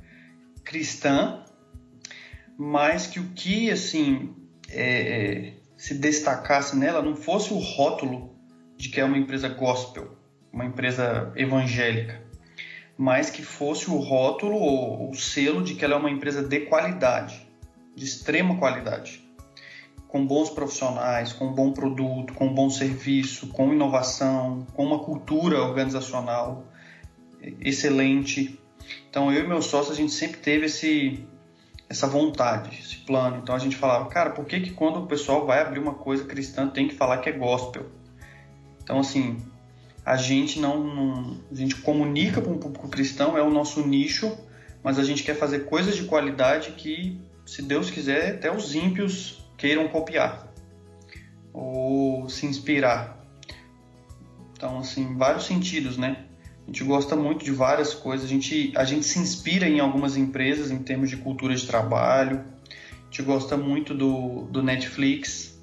cristã, 0.64 1.45
mas 2.57 3.07
que 3.07 3.21
o 3.21 3.25
que 3.35 3.71
assim 3.71 4.35
é, 4.71 5.00
é, 5.00 5.55
se 5.76 5.99
destacasse 5.99 6.75
nela 6.79 7.03
não 7.03 7.14
fosse 7.14 7.53
o 7.53 7.59
rótulo 7.59 8.35
de 8.75 8.88
que 8.88 8.99
é 8.99 9.05
uma 9.05 9.19
empresa 9.19 9.50
gospel, 9.50 10.17
uma 10.50 10.64
empresa 10.64 11.31
evangélica, 11.37 12.23
mas 12.97 13.29
que 13.29 13.43
fosse 13.43 13.91
o 13.91 13.99
rótulo 13.99 14.57
ou 14.57 15.11
o 15.11 15.14
selo 15.14 15.62
de 15.62 15.75
que 15.75 15.85
ela 15.85 15.93
é 15.93 15.99
uma 15.99 16.11
empresa 16.11 16.43
de 16.43 16.61
qualidade, 16.61 17.47
de 17.95 18.07
extrema 18.07 18.57
qualidade 18.57 19.24
com 20.14 20.25
bons 20.25 20.49
profissionais, 20.49 21.33
com 21.33 21.47
um 21.47 21.52
bom 21.52 21.73
produto, 21.73 22.35
com 22.35 22.47
um 22.47 22.54
bom 22.54 22.71
serviço, 22.71 23.49
com 23.49 23.73
inovação, 23.73 24.64
com 24.73 24.87
uma 24.87 25.00
cultura 25.00 25.61
organizacional 25.61 26.64
excelente. 27.61 28.56
Então 29.11 29.33
eu 29.33 29.42
e 29.42 29.49
meu 29.49 29.61
sócio 29.61 29.92
a 29.92 29.97
gente 29.97 30.12
sempre 30.12 30.37
teve 30.37 30.66
esse 30.66 31.26
essa 31.88 32.06
vontade, 32.06 32.78
esse 32.78 32.99
plano. 32.99 33.40
Então 33.42 33.56
a 33.56 33.59
gente 33.59 33.75
falava, 33.75 34.09
cara, 34.09 34.30
por 34.30 34.44
que 34.44 34.61
que 34.61 34.71
quando 34.71 35.00
o 35.00 35.06
pessoal 35.09 35.44
vai 35.44 35.61
abrir 35.61 35.80
uma 35.80 35.94
coisa 35.94 36.25
cristã 36.25 36.68
tem 36.68 36.87
que 36.87 36.94
falar 36.94 37.18
que 37.18 37.28
é 37.28 37.33
gospel? 37.33 37.87
Então 38.85 39.00
assim, 39.00 39.38
a 40.06 40.16
gente 40.16 40.61
não, 40.61 40.78
não 40.78 41.40
a 41.50 41.54
gente 41.56 41.75
comunica 41.75 42.40
com 42.40 42.52
o 42.52 42.59
público 42.59 42.87
cristão, 42.87 43.37
é 43.37 43.42
o 43.42 43.50
nosso 43.50 43.85
nicho, 43.85 44.33
mas 44.80 44.97
a 44.97 45.02
gente 45.02 45.25
quer 45.25 45.35
fazer 45.35 45.64
coisas 45.64 45.97
de 45.97 46.04
qualidade 46.04 46.71
que, 46.71 47.21
se 47.44 47.62
Deus 47.62 47.90
quiser, 47.90 48.37
até 48.37 48.54
os 48.54 48.76
ímpios 48.76 49.44
queiram 49.57 49.89
copiar 49.89 50.53
ou 51.53 52.29
se 52.29 52.47
inspirar. 52.47 53.25
Então, 54.57 54.79
assim, 54.79 55.17
vários 55.17 55.45
sentidos, 55.45 55.97
né? 55.97 56.25
A 56.65 56.67
gente 56.67 56.83
gosta 56.85 57.15
muito 57.15 57.45
de 57.45 57.51
várias 57.51 57.95
coisas. 57.95 58.27
A 58.27 58.29
gente, 58.29 58.73
a 58.75 58.85
gente 58.85 59.05
se 59.05 59.19
inspira 59.19 59.69
em 59.69 59.81
algumas 59.81 60.17
empresas 60.17 60.71
em 60.71 60.79
termos 60.79 61.11
de 61.11 61.17
cultura 61.17 61.55
de 61.55 61.67
trabalho. 61.67 62.45
A 62.71 63.05
gente 63.05 63.23
gosta 63.23 63.57
muito 63.57 63.95
do, 63.95 64.45
do 64.51 64.63
Netflix. 64.63 65.59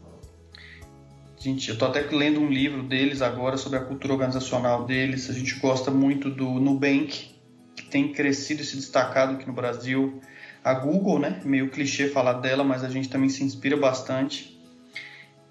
gente, 1.40 1.68
eu 1.68 1.74
estou 1.74 1.88
até 1.88 2.02
lendo 2.16 2.40
um 2.40 2.48
livro 2.48 2.84
deles 2.84 3.22
agora 3.22 3.58
sobre 3.58 3.80
a 3.80 3.82
cultura 3.82 4.14
organizacional 4.14 4.86
deles. 4.86 5.30
A 5.30 5.34
gente 5.34 5.56
gosta 5.60 5.90
muito 5.90 6.30
do 6.30 6.48
Nubank, 6.60 7.36
que 7.76 7.86
tem 7.90 8.14
crescido 8.14 8.62
e 8.62 8.66
se 8.66 8.76
destacado 8.76 9.34
aqui 9.34 9.48
no 9.48 9.54
Brasil. 9.54 10.22
A 10.64 10.74
Google, 10.74 11.20
né? 11.20 11.42
Meio 11.44 11.70
clichê 11.70 12.08
falar 12.08 12.34
dela, 12.34 12.64
mas 12.64 12.84
a 12.84 12.90
gente 12.90 13.10
também 13.10 13.30
se 13.30 13.44
inspira 13.44 13.76
bastante. 13.78 14.60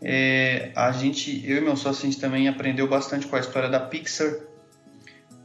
É, 0.03 0.73
a 0.75 0.93
gente, 0.93 1.45
eu 1.49 1.59
e 1.59 1.61
meu 1.61 1.77
sócio, 1.77 2.07
a 2.07 2.11
gente 2.11 2.21
também 2.21 2.49
aprendeu 2.49 2.89
bastante 2.89 3.27
com 3.27 3.37
a 3.37 3.41
história 3.41 3.69
da 3.69 3.81
Pixar, 3.81 4.35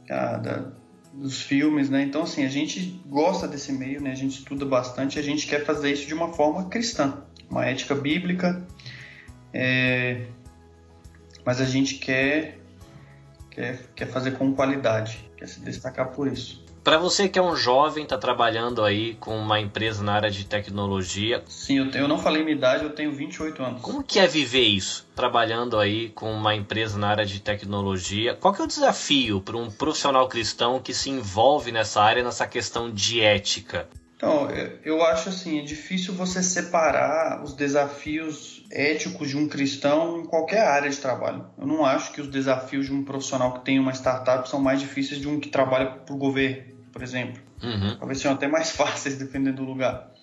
a, 0.08 0.36
da, 0.38 0.72
dos 1.12 1.42
filmes, 1.42 1.90
né? 1.90 2.02
Então, 2.02 2.22
assim, 2.22 2.44
a 2.44 2.48
gente 2.48 3.00
gosta 3.06 3.48
desse 3.48 3.72
meio, 3.72 4.00
né? 4.00 4.12
A 4.12 4.14
gente 4.14 4.38
estuda 4.38 4.64
bastante, 4.64 5.18
a 5.18 5.22
gente 5.22 5.46
quer 5.46 5.64
fazer 5.64 5.92
isso 5.92 6.06
de 6.06 6.14
uma 6.14 6.32
forma 6.32 6.68
cristã, 6.68 7.22
uma 7.50 7.66
ética 7.66 7.94
bíblica, 7.94 8.66
é, 9.52 10.26
mas 11.44 11.60
a 11.60 11.64
gente 11.64 11.94
quer, 11.94 12.58
quer, 13.50 13.78
quer 13.94 14.06
fazer 14.06 14.32
com 14.32 14.54
qualidade, 14.54 15.30
quer 15.36 15.48
se 15.48 15.60
destacar 15.60 16.08
por 16.12 16.28
isso. 16.28 16.65
Para 16.86 16.98
você 16.98 17.28
que 17.28 17.36
é 17.36 17.42
um 17.42 17.56
jovem, 17.56 18.04
está 18.04 18.16
trabalhando 18.16 18.84
aí 18.84 19.14
com 19.14 19.36
uma 19.36 19.58
empresa 19.58 20.04
na 20.04 20.12
área 20.12 20.30
de 20.30 20.46
tecnologia. 20.46 21.42
Sim, 21.48 21.78
eu, 21.78 21.90
tenho, 21.90 22.04
eu 22.04 22.08
não 22.08 22.16
falei 22.16 22.44
minha 22.44 22.56
idade, 22.56 22.84
eu 22.84 22.90
tenho 22.90 23.10
28 23.10 23.60
anos. 23.60 23.82
Como 23.82 24.04
que 24.04 24.20
é 24.20 24.26
viver 24.28 24.62
isso? 24.62 25.04
Trabalhando 25.16 25.80
aí 25.80 26.10
com 26.10 26.32
uma 26.32 26.54
empresa 26.54 26.96
na 26.96 27.08
área 27.08 27.26
de 27.26 27.40
tecnologia. 27.40 28.36
Qual 28.36 28.54
que 28.54 28.60
é 28.60 28.64
o 28.64 28.68
desafio 28.68 29.40
para 29.40 29.56
um 29.56 29.68
profissional 29.68 30.28
cristão 30.28 30.78
que 30.78 30.94
se 30.94 31.10
envolve 31.10 31.72
nessa 31.72 32.00
área, 32.00 32.22
nessa 32.22 32.46
questão 32.46 32.88
de 32.88 33.20
ética? 33.20 33.88
Então, 34.14 34.48
eu 34.84 35.02
acho 35.02 35.30
assim, 35.30 35.58
é 35.58 35.62
difícil 35.62 36.14
você 36.14 36.40
separar 36.40 37.42
os 37.42 37.52
desafios 37.52 38.64
éticos 38.70 39.30
de 39.30 39.36
um 39.36 39.48
cristão 39.48 40.20
em 40.20 40.24
qualquer 40.24 40.64
área 40.64 40.88
de 40.88 40.98
trabalho. 40.98 41.46
Eu 41.58 41.66
não 41.66 41.84
acho 41.84 42.12
que 42.12 42.20
os 42.20 42.28
desafios 42.28 42.86
de 42.86 42.92
um 42.92 43.04
profissional 43.04 43.54
que 43.54 43.64
tem 43.64 43.80
uma 43.80 43.92
startup 43.92 44.48
são 44.48 44.60
mais 44.60 44.78
difíceis 44.78 45.20
de 45.20 45.26
um 45.26 45.40
que 45.40 45.48
trabalha 45.48 45.86
para 45.86 46.14
o 46.14 46.18
governo 46.18 46.75
por 46.96 47.02
exemplo. 47.02 47.42
Uhum. 47.62 47.98
Talvez 47.98 48.18
sejam 48.18 48.32
até 48.32 48.48
mais 48.48 48.70
fáceis 48.74 49.18
dependendo 49.18 49.58
do 49.58 49.64
lugar. 49.64 50.14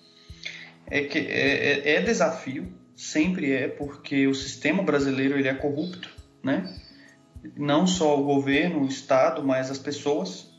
É 0.88 1.02
que 1.02 1.18
é, 1.18 1.92
é, 1.92 1.94
é, 1.94 2.02
desafio, 2.02 2.66
sempre 2.96 3.52
é, 3.52 3.68
porque 3.68 4.26
o 4.26 4.34
sistema 4.34 4.82
brasileiro 4.82 5.38
ele 5.38 5.46
é 5.46 5.54
corrupto, 5.54 6.10
né? 6.42 6.76
Não 7.56 7.86
só 7.86 8.18
o 8.18 8.24
governo, 8.24 8.82
o 8.82 8.88
Estado, 8.88 9.44
mas 9.44 9.70
as 9.70 9.78
pessoas. 9.78 10.52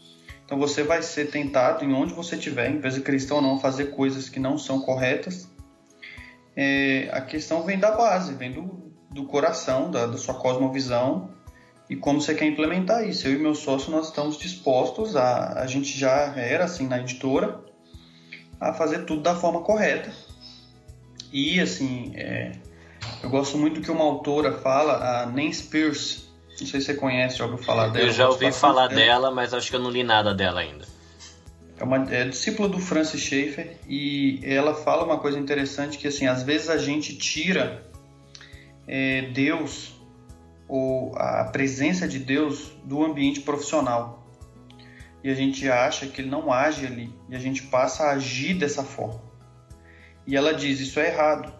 Então 0.45 0.57
você 0.57 0.83
vai 0.83 1.01
ser 1.01 1.29
tentado 1.31 1.83
em 1.83 1.91
onde 1.93 2.13
você 2.13 2.35
estiver, 2.35 2.71
em 2.71 2.79
vez 2.79 2.93
de 2.93 3.01
cristão 3.01 3.41
não, 3.41 3.59
fazer 3.59 3.87
coisas 3.87 4.29
que 4.29 4.39
não 4.39 4.57
são 4.57 4.79
corretas. 4.79 5.51
É, 6.55 7.09
a 7.11 7.19
questão 7.19 7.63
vem 7.63 7.77
da 7.77 7.91
base, 7.91 8.33
vem 8.35 8.53
do, 8.53 8.93
do 9.11 9.25
coração, 9.25 9.91
da, 9.91 10.05
da 10.05 10.17
sua 10.17 10.35
cosmovisão 10.35 11.34
e 11.89 11.95
como 11.95 12.19
você 12.19 12.33
quer 12.33 12.45
implementar 12.45 13.07
isso. 13.07 13.27
Eu 13.27 13.33
e 13.33 13.37
meu 13.37 13.53
sócio 13.53 13.91
nós 13.91 14.07
estamos 14.07 14.37
dispostos 14.37 15.15
a, 15.15 15.61
a 15.61 15.67
gente 15.67 15.97
já 15.97 16.33
era 16.35 16.65
assim 16.65 16.87
na 16.87 16.99
editora, 16.99 17.59
a 18.59 18.73
fazer 18.73 19.05
tudo 19.05 19.21
da 19.21 19.35
forma 19.35 19.61
correta. 19.61 20.11
E 21.31 21.59
assim, 21.59 22.13
é, 22.15 22.53
eu 23.21 23.29
gosto 23.29 23.57
muito 23.57 23.81
que 23.81 23.91
uma 23.91 24.03
autora 24.03 24.53
fala, 24.53 25.23
a 25.23 25.25
Nancy 25.25 25.63
Pierce. 25.63 26.25
Não 26.59 26.65
sei 26.65 26.79
se 26.79 26.85
você 26.87 26.93
conhece, 26.93 27.37
já 27.37 27.45
ouviu 27.45 27.63
falar 27.63 27.89
dela. 27.89 28.05
Eu 28.05 28.11
já 28.11 28.29
ouvi 28.29 28.51
falar 28.51 28.87
dela, 28.87 29.29
mas 29.29 29.53
acho 29.53 29.69
que 29.69 29.75
eu 29.75 29.79
não 29.79 29.89
li 29.89 30.03
nada 30.03 30.33
dela 30.33 30.61
ainda. 30.61 30.85
É 31.77 31.83
uma 31.83 32.09
é 32.09 32.23
discípula 32.23 32.69
do 32.69 32.79
Francis 32.79 33.19
Schaeffer 33.19 33.77
e 33.87 34.39
ela 34.43 34.73
fala 34.73 35.03
uma 35.03 35.19
coisa 35.19 35.37
interessante 35.37 35.97
que 35.97 36.07
assim, 36.07 36.25
às 36.25 36.41
vezes 36.41 36.69
a 36.69 36.77
gente 36.77 37.17
tira 37.17 37.85
é, 38.87 39.23
Deus 39.23 39.93
ou 40.67 41.15
a 41.15 41.45
presença 41.45 42.07
de 42.07 42.19
Deus 42.19 42.71
do 42.83 43.03
ambiente 43.03 43.41
profissional. 43.41 44.25
E 45.23 45.29
a 45.29 45.33
gente 45.33 45.69
acha 45.69 46.05
que 46.07 46.21
ele 46.21 46.29
não 46.29 46.51
age 46.51 46.85
ali, 46.85 47.13
e 47.29 47.35
a 47.35 47.39
gente 47.39 47.63
passa 47.63 48.05
a 48.05 48.11
agir 48.11 48.53
dessa 48.55 48.83
forma. 48.83 49.21
E 50.27 50.35
ela 50.35 50.53
diz: 50.53 50.79
isso 50.79 50.99
é 50.99 51.07
errado. 51.07 51.53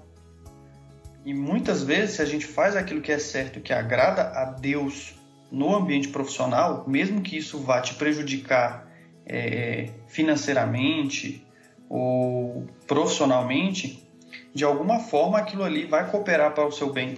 E 1.23 1.33
muitas 1.33 1.83
vezes, 1.83 2.17
se 2.17 2.21
a 2.21 2.25
gente 2.25 2.45
faz 2.45 2.75
aquilo 2.75 3.01
que 3.01 3.11
é 3.11 3.17
certo, 3.17 3.59
que 3.59 3.73
agrada 3.73 4.21
a 4.21 4.45
Deus 4.45 5.15
no 5.51 5.75
ambiente 5.75 6.09
profissional, 6.09 6.83
mesmo 6.87 7.21
que 7.21 7.37
isso 7.37 7.59
vá 7.59 7.81
te 7.81 7.95
prejudicar 7.95 8.87
é, 9.25 9.89
financeiramente 10.07 11.45
ou 11.89 12.67
profissionalmente, 12.85 14.07
de 14.53 14.63
alguma 14.63 14.99
forma 14.99 15.39
aquilo 15.39 15.63
ali 15.63 15.85
vai 15.85 16.09
cooperar 16.09 16.53
para 16.53 16.67
o 16.67 16.71
seu 16.71 16.91
bem 16.91 17.17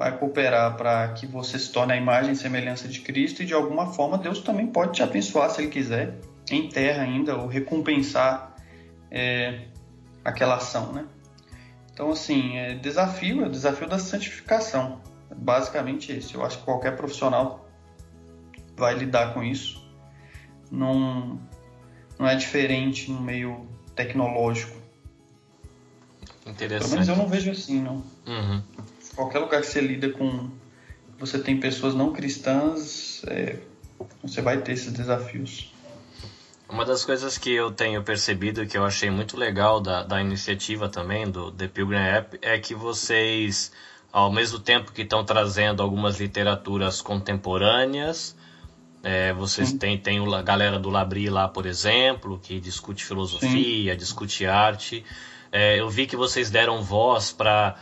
vai 0.00 0.16
cooperar 0.16 0.78
para 0.78 1.08
que 1.08 1.26
você 1.26 1.58
se 1.58 1.70
torne 1.70 1.92
a 1.92 1.96
imagem 1.96 2.32
e 2.32 2.36
semelhança 2.36 2.88
de 2.88 3.00
Cristo 3.00 3.42
e 3.42 3.44
de 3.44 3.52
alguma 3.52 3.92
forma 3.92 4.16
Deus 4.16 4.40
também 4.40 4.66
pode 4.66 4.92
te 4.92 5.02
abençoar 5.02 5.50
se 5.50 5.60
Ele 5.60 5.70
quiser, 5.70 6.14
em 6.50 6.70
terra 6.70 7.02
ainda, 7.02 7.36
ou 7.36 7.46
recompensar 7.46 8.56
é, 9.10 9.66
aquela 10.24 10.54
ação, 10.54 10.90
né? 10.94 11.04
Então, 11.92 12.10
assim, 12.12 12.56
é 12.56 12.72
desafio, 12.76 13.44
é 13.44 13.46
o 13.46 13.50
desafio 13.50 13.86
da 13.86 13.98
santificação. 13.98 15.02
Basicamente 15.36 16.12
esse. 16.12 16.34
Eu 16.34 16.46
acho 16.46 16.56
que 16.60 16.64
qualquer 16.64 16.96
profissional 16.96 17.68
vai 18.74 18.94
lidar 18.94 19.34
com 19.34 19.42
isso. 19.42 19.86
Não, 20.70 21.38
não 22.18 22.26
é 22.26 22.34
diferente 22.36 23.10
no 23.10 23.20
meio 23.20 23.68
tecnológico. 23.94 24.80
Interessante. 26.46 26.84
Pelo 26.84 26.90
menos 26.92 27.08
eu 27.08 27.16
não 27.16 27.28
vejo 27.28 27.50
assim, 27.50 27.82
não. 27.82 28.02
Uhum 28.26 28.62
qualquer 29.14 29.38
lugar 29.38 29.60
que 29.60 29.66
você 29.66 29.80
lida 29.80 30.10
com. 30.10 30.50
Você 31.18 31.38
tem 31.38 31.60
pessoas 31.60 31.94
não 31.94 32.12
cristãs, 32.12 33.22
é, 33.26 33.58
você 34.22 34.40
vai 34.40 34.62
ter 34.62 34.72
esses 34.72 34.92
desafios. 34.92 35.70
Uma 36.68 36.84
das 36.84 37.04
coisas 37.04 37.36
que 37.36 37.50
eu 37.50 37.70
tenho 37.70 38.02
percebido 38.02 38.64
que 38.64 38.78
eu 38.78 38.84
achei 38.84 39.10
muito 39.10 39.36
legal 39.36 39.80
da, 39.80 40.02
da 40.02 40.20
iniciativa 40.20 40.88
também, 40.88 41.28
do 41.28 41.50
The 41.50 41.66
Pilgrim 41.66 41.98
App, 41.98 42.38
é 42.40 42.58
que 42.58 42.74
vocês, 42.74 43.72
ao 44.12 44.32
mesmo 44.32 44.58
tempo 44.60 44.92
que 44.92 45.02
estão 45.02 45.24
trazendo 45.24 45.82
algumas 45.82 46.18
literaturas 46.18 47.02
contemporâneas, 47.02 48.36
é, 49.02 49.32
vocês 49.32 49.72
têm, 49.72 49.98
têm 49.98 50.22
a 50.32 50.42
galera 50.42 50.78
do 50.78 50.90
Labri 50.90 51.28
lá, 51.28 51.48
por 51.48 51.66
exemplo, 51.66 52.38
que 52.38 52.60
discute 52.60 53.04
filosofia, 53.04 53.92
Sim. 53.92 53.98
discute 53.98 54.46
arte. 54.46 55.04
É, 55.50 55.80
eu 55.80 55.88
vi 55.90 56.06
que 56.06 56.16
vocês 56.16 56.50
deram 56.50 56.82
voz 56.82 57.32
para 57.32 57.76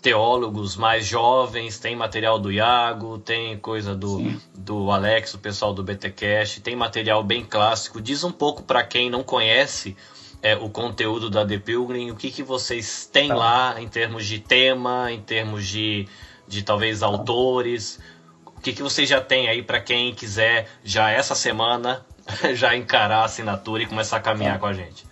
teólogos 0.00 0.76
mais 0.76 1.06
jovens, 1.06 1.78
tem 1.78 1.94
material 1.94 2.38
do 2.38 2.50
Iago, 2.50 3.18
tem 3.18 3.58
coisa 3.58 3.94
do, 3.94 4.22
do 4.54 4.90
Alex, 4.90 5.34
o 5.34 5.38
pessoal 5.38 5.74
do 5.74 5.82
BTcast, 5.82 6.60
tem 6.62 6.74
material 6.74 7.22
bem 7.22 7.44
clássico. 7.44 8.00
Diz 8.00 8.24
um 8.24 8.32
pouco 8.32 8.62
para 8.62 8.82
quem 8.82 9.10
não 9.10 9.22
conhece 9.22 9.96
é, 10.42 10.56
o 10.56 10.70
conteúdo 10.70 11.28
da 11.28 11.46
The 11.46 11.58
Pilgrim, 11.58 12.10
o 12.10 12.16
que, 12.16 12.30
que 12.30 12.42
vocês 12.42 13.08
têm 13.12 13.28
tá. 13.28 13.34
lá 13.34 13.80
em 13.80 13.88
termos 13.88 14.26
de 14.26 14.38
tema, 14.38 15.12
em 15.12 15.20
termos 15.20 15.66
de, 15.66 16.08
de 16.48 16.62
talvez 16.62 17.00
tá. 17.00 17.06
autores, 17.06 18.00
o 18.46 18.60
que, 18.60 18.72
que 18.72 18.82
vocês 18.82 19.08
já 19.08 19.20
têm 19.20 19.48
aí 19.48 19.62
para 19.62 19.80
quem 19.80 20.14
quiser 20.14 20.68
já 20.82 21.10
essa 21.10 21.34
semana 21.34 22.04
já 22.54 22.74
encarar 22.74 23.20
a 23.20 23.24
assinatura 23.24 23.82
e 23.82 23.86
começar 23.86 24.16
a 24.16 24.20
caminhar 24.20 24.54
tá. 24.54 24.60
com 24.60 24.66
a 24.66 24.72
gente. 24.72 25.04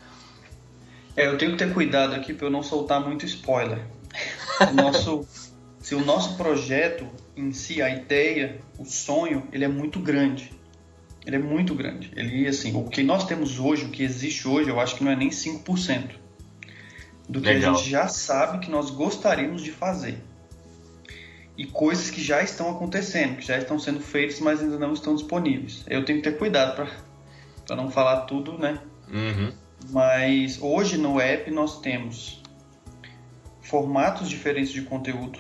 É, 1.15 1.27
eu 1.27 1.37
tenho 1.37 1.53
que 1.53 1.59
ter 1.59 1.75
cuidado 1.75 2.15
aqui 2.15 2.33
para 2.33 2.47
eu 2.47 2.51
não 2.51 2.63
soltar 2.63 3.01
muito 3.01 3.27
spoiler 3.27 3.98
o 4.71 4.75
nosso, 4.75 5.27
se 5.81 5.95
o 5.95 6.05
nosso 6.05 6.37
projeto 6.37 7.07
em 7.37 7.53
si, 7.53 7.81
a 7.81 7.89
ideia, 7.89 8.61
o 8.79 8.85
sonho, 8.85 9.47
ele 9.53 9.65
é 9.65 9.69
muito 9.69 10.01
grande. 10.01 10.53
Ele 11.25 11.37
é 11.37 11.39
muito 11.39 11.75
grande. 11.75 12.11
Ele, 12.17 12.47
assim, 12.49 12.75
o 12.75 12.85
que 12.85 13.03
nós 13.03 13.25
temos 13.27 13.59
hoje, 13.59 13.85
o 13.85 13.91
que 13.91 14.03
existe 14.03 14.49
hoje, 14.49 14.71
eu 14.71 14.81
acho 14.81 14.97
que 14.97 15.05
não 15.05 15.13
é 15.13 15.17
nem 15.17 15.29
5% 15.29 16.11
do 17.29 17.41
que 17.41 17.49
Legal. 17.49 17.75
a 17.75 17.77
gente 17.77 17.91
já 17.91 18.09
sabe 18.09 18.59
que 18.65 18.71
nós 18.71 18.91
gostaríamos 18.91 19.63
de 19.63 19.71
fazer. 19.71 20.19
E 21.57 21.67
coisas 21.67 22.09
que 22.09 22.23
já 22.23 22.43
estão 22.43 22.71
acontecendo, 22.71 23.37
que 23.37 23.47
já 23.47 23.59
estão 23.59 23.79
sendo 23.79 24.01
feitas, 24.01 24.41
mas 24.41 24.61
ainda 24.61 24.79
não 24.79 24.93
estão 24.93 25.15
disponíveis. 25.15 25.85
Eu 25.89 26.05
tenho 26.05 26.23
que 26.23 26.31
ter 26.31 26.39
cuidado 26.39 26.75
para 27.67 27.77
não 27.77 27.91
falar 27.91 28.23
tudo, 28.23 28.57
né? 28.57 28.81
Uhum. 29.13 29.53
Mas 29.91 30.59
hoje 30.63 30.97
no 30.97 31.21
app 31.21 31.51
nós 31.51 31.81
temos 31.81 32.43
formatos 33.69 34.29
diferentes 34.29 34.73
de 34.73 34.83
conteúdo. 34.83 35.39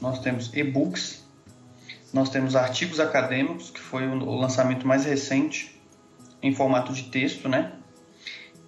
Nós 0.00 0.18
temos 0.20 0.50
e-books, 0.54 1.22
nós 2.12 2.30
temos 2.30 2.56
artigos 2.56 2.98
acadêmicos, 2.98 3.70
que 3.70 3.80
foi 3.80 4.06
o 4.06 4.34
lançamento 4.34 4.86
mais 4.86 5.04
recente 5.04 5.78
em 6.42 6.54
formato 6.54 6.92
de 6.92 7.04
texto, 7.04 7.48
né? 7.48 7.72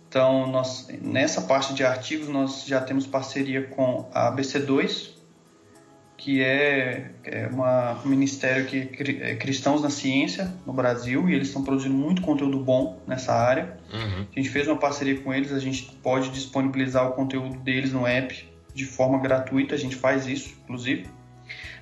Então, 0.08 0.46
nós, 0.46 0.88
nessa 1.00 1.40
parte 1.40 1.72
de 1.72 1.82
artigos, 1.82 2.28
nós 2.28 2.66
já 2.66 2.82
temos 2.82 3.06
parceria 3.06 3.66
com 3.68 4.10
a 4.12 4.30
ABC2, 4.30 5.12
que 6.18 6.42
é, 6.42 7.12
é 7.24 7.46
uma, 7.46 7.98
um 8.04 8.08
ministério 8.08 8.66
que 8.66 8.90
é 9.22 9.34
cristãos 9.36 9.82
na 9.82 9.88
ciência 9.88 10.52
no 10.66 10.72
Brasil 10.72 11.28
e 11.30 11.34
eles 11.34 11.48
estão 11.48 11.64
produzindo 11.64 11.94
muito 11.94 12.20
conteúdo 12.20 12.58
bom 12.58 13.00
nessa 13.06 13.32
área. 13.32 13.78
Uhum. 13.92 14.26
A 14.30 14.38
gente 14.38 14.50
fez 14.50 14.68
uma 14.68 14.76
parceria 14.76 15.18
com 15.18 15.32
eles, 15.32 15.50
a 15.50 15.58
gente 15.58 15.90
pode 16.02 16.28
disponibilizar 16.28 17.08
o 17.08 17.12
conteúdo 17.12 17.58
deles 17.60 17.90
no 17.90 18.06
app 18.06 18.51
de 18.74 18.84
forma 18.84 19.18
gratuita, 19.18 19.74
a 19.74 19.78
gente 19.78 19.96
faz 19.96 20.26
isso, 20.26 20.56
inclusive. 20.62 21.06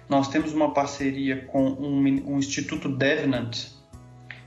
Nós 0.09 0.29
temos 0.29 0.53
uma 0.53 0.73
parceria 0.75 1.45
com 1.47 1.65
um, 1.65 2.33
um 2.33 2.39
Instituto 2.39 2.89
Devenant, 2.89 3.69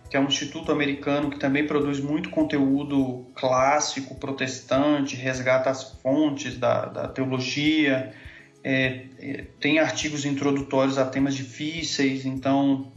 que 0.09 0.17
é 0.17 0.19
um 0.19 0.27
instituto 0.27 0.71
americano 0.71 1.31
que 1.31 1.39
também 1.39 1.65
produz 1.65 1.99
muito 1.99 2.29
conteúdo 2.29 3.25
clássico, 3.33 4.13
protestante, 4.13 5.15
resgata 5.15 5.71
as 5.71 5.91
fontes 6.01 6.55
da, 6.55 6.85
da 6.85 7.07
teologia, 7.07 8.13
é, 8.63 9.07
é, 9.17 9.45
tem 9.59 9.79
artigos 9.79 10.23
introdutórios 10.23 10.99
a 10.99 11.05
temas 11.05 11.33
difíceis, 11.33 12.25
então 12.25 12.93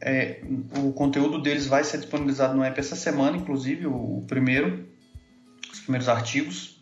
é, 0.00 0.42
o 0.84 0.92
conteúdo 0.92 1.40
deles 1.40 1.66
vai 1.66 1.82
ser 1.82 1.96
disponibilizado 1.96 2.54
no 2.54 2.62
app 2.62 2.78
essa 2.78 2.94
semana, 2.94 3.38
inclusive 3.38 3.86
o, 3.86 4.18
o 4.18 4.24
primeiro, 4.26 4.86
os 5.72 5.80
primeiros 5.80 6.10
artigos. 6.10 6.73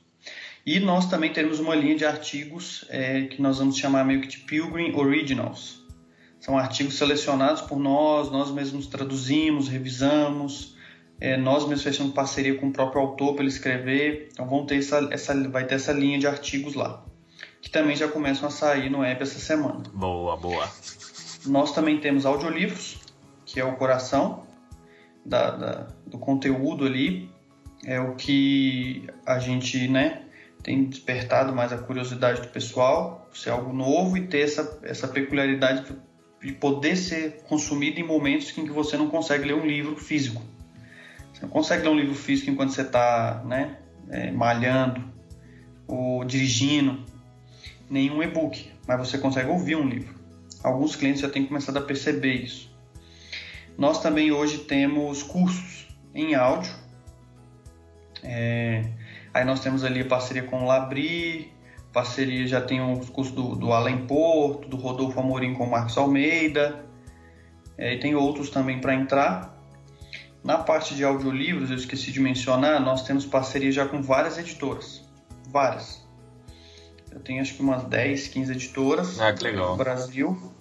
E 0.64 0.78
nós 0.78 1.06
também 1.06 1.32
teremos 1.32 1.58
uma 1.58 1.74
linha 1.74 1.96
de 1.96 2.04
artigos 2.04 2.84
é, 2.88 3.22
que 3.22 3.42
nós 3.42 3.58
vamos 3.58 3.76
chamar 3.76 4.04
meio 4.04 4.20
que 4.20 4.28
de 4.28 4.38
Pilgrim 4.38 4.94
Originals. 4.94 5.82
São 6.38 6.56
artigos 6.56 6.94
selecionados 6.94 7.62
por 7.62 7.78
nós, 7.78 8.30
nós 8.30 8.50
mesmos 8.50 8.86
traduzimos, 8.86 9.68
revisamos, 9.68 10.76
é, 11.20 11.36
nós 11.36 11.62
mesmos 11.64 11.82
fechamos 11.82 12.12
parceria 12.12 12.56
com 12.56 12.68
o 12.68 12.72
próprio 12.72 13.00
autor 13.00 13.34
para 13.34 13.42
ele 13.42 13.52
escrever. 13.52 14.28
Então 14.32 14.46
vão 14.46 14.64
ter 14.64 14.78
essa, 14.78 15.08
essa, 15.10 15.48
vai 15.48 15.64
ter 15.66 15.76
essa 15.76 15.92
linha 15.92 16.18
de 16.18 16.26
artigos 16.26 16.74
lá, 16.74 17.04
que 17.60 17.70
também 17.70 17.96
já 17.96 18.08
começam 18.08 18.46
a 18.48 18.50
sair 18.50 18.88
no 18.88 19.02
app 19.02 19.22
essa 19.22 19.38
semana. 19.40 19.82
Boa, 19.92 20.36
boa. 20.36 20.68
Nós 21.46 21.72
também 21.72 21.98
temos 21.98 22.24
audiolivros, 22.24 23.00
que 23.44 23.58
é 23.58 23.64
o 23.64 23.74
coração 23.76 24.46
da, 25.24 25.50
da, 25.50 25.88
do 26.06 26.18
conteúdo 26.18 26.84
ali, 26.84 27.30
é 27.84 28.00
o 28.00 28.14
que 28.14 29.06
a 29.26 29.38
gente 29.38 29.88
né, 29.88 30.21
tem 30.62 30.84
despertado 30.84 31.54
mais 31.54 31.72
a 31.72 31.78
curiosidade 31.78 32.40
do 32.40 32.48
pessoal, 32.48 33.28
ser 33.34 33.50
algo 33.50 33.72
novo 33.72 34.16
e 34.16 34.26
ter 34.26 34.40
essa, 34.40 34.80
essa 34.82 35.08
peculiaridade 35.08 35.92
de 36.40 36.52
poder 36.52 36.96
ser 36.96 37.42
consumido 37.44 38.00
em 38.00 38.04
momentos 38.04 38.56
em 38.56 38.64
que 38.64 38.72
você 38.72 38.96
não 38.96 39.08
consegue 39.08 39.44
ler 39.44 39.54
um 39.54 39.66
livro 39.66 39.96
físico. 39.96 40.42
Você 41.32 41.42
não 41.42 41.48
consegue 41.48 41.82
ler 41.82 41.90
um 41.90 41.96
livro 41.96 42.14
físico 42.14 42.50
enquanto 42.50 42.72
você 42.72 42.82
está 42.82 43.42
né, 43.44 43.78
é, 44.08 44.30
malhando 44.30 45.12
ou 45.86 46.24
dirigindo, 46.24 47.04
nenhum 47.90 48.22
e-book, 48.22 48.70
mas 48.86 48.98
você 48.98 49.18
consegue 49.18 49.50
ouvir 49.50 49.76
um 49.76 49.86
livro. 49.86 50.14
Alguns 50.62 50.96
clientes 50.96 51.20
já 51.20 51.28
têm 51.28 51.44
começado 51.44 51.76
a 51.76 51.82
perceber 51.82 52.34
isso. 52.34 52.72
Nós 53.76 54.00
também 54.00 54.30
hoje 54.30 54.58
temos 54.58 55.22
cursos 55.22 55.88
em 56.14 56.34
áudio. 56.34 56.72
É, 58.22 58.84
aí 59.32 59.44
nós 59.44 59.60
temos 59.60 59.84
ali 59.84 60.00
a 60.00 60.04
parceria 60.04 60.42
com 60.42 60.62
o 60.62 60.66
Labri, 60.66 61.52
parceria 61.92 62.46
já 62.46 62.60
tem 62.60 62.80
os 62.80 63.08
cursos 63.10 63.34
do, 63.34 63.54
do 63.54 63.72
Além 63.72 64.06
Porto, 64.06 64.68
do 64.68 64.76
Rodolfo 64.76 65.18
Amorim 65.20 65.54
com 65.54 65.64
o 65.64 65.70
Marcos 65.70 65.96
Almeida, 65.96 66.84
é, 67.76 67.94
e 67.94 68.00
tem 68.00 68.14
outros 68.14 68.50
também 68.50 68.80
para 68.80 68.94
entrar. 68.94 69.52
Na 70.42 70.58
parte 70.58 70.94
de 70.94 71.04
audiolivros, 71.04 71.70
eu 71.70 71.76
esqueci 71.76 72.10
de 72.10 72.20
mencionar, 72.20 72.80
nós 72.80 73.04
temos 73.04 73.24
parceria 73.24 73.70
já 73.70 73.86
com 73.86 74.02
várias 74.02 74.38
editoras. 74.38 75.08
Várias. 75.48 76.02
Eu 77.10 77.20
tenho 77.20 77.40
acho 77.40 77.54
que 77.54 77.62
umas 77.62 77.84
10, 77.84 78.28
15 78.28 78.52
editoras 78.52 79.20
ah, 79.20 79.32
no 79.32 79.76
Brasil. 79.76 80.52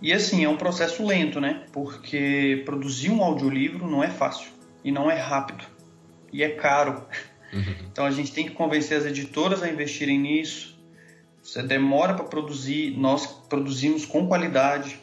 E 0.00 0.12
assim, 0.12 0.44
é 0.44 0.48
um 0.48 0.56
processo 0.56 1.04
lento, 1.06 1.40
né? 1.40 1.64
Porque 1.72 2.62
produzir 2.64 3.10
um 3.10 3.22
audiolivro 3.22 3.88
não 3.88 4.02
é 4.02 4.10
fácil 4.10 4.48
e 4.82 4.90
não 4.90 5.10
é 5.10 5.14
rápido 5.14 5.64
e 6.32 6.42
é 6.42 6.50
caro. 6.50 7.06
Uhum. 7.54 7.74
Então 7.92 8.04
a 8.04 8.10
gente 8.10 8.32
tem 8.32 8.44
que 8.44 8.50
convencer 8.50 8.98
as 8.98 9.06
editoras 9.06 9.62
a 9.62 9.68
investirem 9.68 10.18
nisso. 10.18 10.74
Você 11.42 11.62
demora 11.62 12.14
para 12.14 12.24
produzir, 12.24 12.96
nós 12.96 13.26
produzimos 13.26 14.04
com 14.04 14.26
qualidade. 14.26 14.98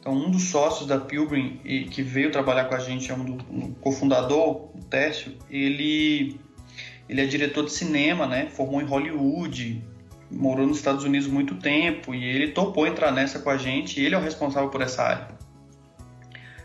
Então 0.00 0.12
um 0.12 0.30
dos 0.30 0.44
sócios 0.44 0.86
da 0.88 0.98
Pilgrim 0.98 1.60
e 1.64 1.84
que 1.84 2.02
veio 2.02 2.32
trabalhar 2.32 2.64
com 2.64 2.74
a 2.74 2.78
gente 2.78 3.10
é 3.10 3.14
um, 3.14 3.24
do, 3.24 3.44
um 3.50 3.72
cofundador, 3.74 4.70
o 4.74 4.84
Tércio. 4.90 5.36
Ele 5.50 6.40
ele 7.08 7.20
é 7.20 7.26
diretor 7.26 7.64
de 7.64 7.72
cinema, 7.72 8.26
né? 8.26 8.48
Formou 8.50 8.80
em 8.80 8.84
Hollywood, 8.84 9.80
morou 10.28 10.66
nos 10.66 10.78
Estados 10.78 11.04
Unidos 11.04 11.28
muito 11.28 11.54
tempo 11.54 12.12
e 12.12 12.24
ele 12.24 12.48
topou 12.48 12.84
entrar 12.84 13.12
nessa 13.12 13.38
com 13.38 13.50
a 13.50 13.56
gente. 13.56 14.00
Ele 14.00 14.14
é 14.14 14.18
o 14.18 14.20
responsável 14.20 14.70
por 14.70 14.82
essa 14.82 15.02
área. 15.02 15.28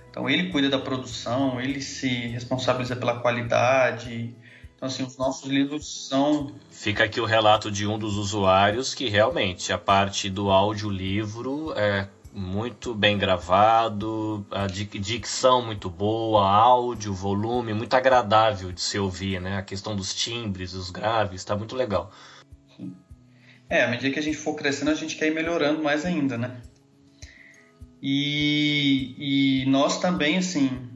Então 0.10 0.29
ele 0.29 0.49
cuida 0.49 0.69
da 0.69 0.79
produção, 0.79 1.62
ele 1.62 1.79
se 1.81 2.07
responsabiliza 2.07 2.95
pela 2.95 3.19
qualidade. 3.19 4.36
Então 4.82 4.89
assim, 4.89 5.04
os 5.04 5.15
nossos 5.15 5.48
livros 5.48 6.08
são. 6.08 6.56
Fica 6.72 7.04
aqui 7.04 7.22
o 7.22 7.26
relato 7.26 7.70
de 7.70 7.86
um 7.86 8.00
dos 8.00 8.17
usuários 8.17 8.96
que 8.96 9.08
realmente 9.10 9.72
a 9.72 9.78
parte 9.78 10.28
do 10.28 10.50
audiolivro 10.50 11.72
é 11.78 12.10
muito 12.34 12.96
bem 12.96 13.15
gravado, 13.15 14.44
a 14.50 14.65
dicção 14.65 15.63
muito 15.63 15.88
boa, 15.88 16.50
áudio, 16.50 17.13
volume 17.13 17.76
muito 17.76 17.94
agradável 17.94 18.72
de 18.72 18.82
se 18.82 18.98
ouvir, 18.98 19.39
né? 19.39 19.58
A 19.58 19.62
questão 19.62 19.96
dos 19.96 20.15
timbres, 20.15 20.74
os 20.74 20.89
graves, 20.89 21.41
está 21.41 21.56
muito 21.56 21.76
legal. 21.76 22.12
É, 23.70 23.84
à 23.84 23.88
medida 23.88 24.12
que 24.12 24.17
a 24.17 24.24
gente 24.24 24.38
for 24.38 24.56
crescendo, 24.56 24.89
a 24.89 24.96
gente 24.96 25.15
quer 25.15 25.28
ir 25.28 25.36
melhorando 25.36 25.84
mais 25.84 26.08
ainda, 26.08 26.39
né? 26.39 26.60
E, 28.02 29.62
e 29.63 29.70
nós 29.70 30.00
também, 30.00 30.39
assim, 30.39 30.89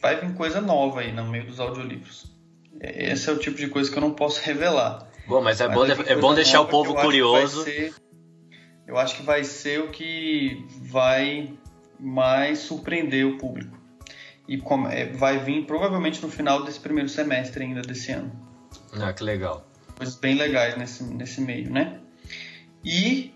vai 0.00 0.18
vir 0.18 0.32
coisa 0.32 0.58
nova 0.62 1.00
aí 1.00 1.12
no 1.12 1.26
meio 1.26 1.44
dos 1.44 1.60
audiolivros. 1.60 2.34
Esse 2.80 3.30
é 3.30 3.32
o 3.32 3.38
tipo 3.38 3.56
de 3.56 3.68
coisa 3.68 3.90
que 3.90 3.96
eu 3.96 4.00
não 4.00 4.12
posso 4.12 4.40
revelar. 4.42 5.08
Bom, 5.26 5.40
mas 5.40 5.60
é, 5.60 5.68
mas 5.68 5.76
bom, 5.76 6.02
é 6.06 6.16
bom 6.16 6.34
deixar 6.34 6.60
o 6.60 6.66
povo 6.66 6.94
curioso. 6.94 7.64
Ser, 7.64 7.92
eu 8.86 8.96
acho 8.96 9.16
que 9.16 9.22
vai 9.22 9.42
ser 9.44 9.80
o 9.80 9.88
que 9.88 10.64
vai 10.82 11.52
mais 11.98 12.60
surpreender 12.60 13.26
o 13.26 13.38
público. 13.38 13.76
E 14.48 14.62
é, 14.90 15.06
vai 15.06 15.38
vir 15.38 15.66
provavelmente 15.66 16.22
no 16.22 16.30
final 16.30 16.62
desse 16.64 16.78
primeiro 16.78 17.08
semestre 17.08 17.64
ainda 17.64 17.82
desse 17.82 18.12
ano. 18.12 18.30
Ah, 18.92 19.12
que 19.12 19.24
legal. 19.24 19.66
Coisas 19.96 20.16
bem 20.16 20.34
legais 20.36 20.76
nesse, 20.76 21.02
nesse 21.02 21.40
meio, 21.40 21.70
né? 21.70 22.00
e 22.86 23.34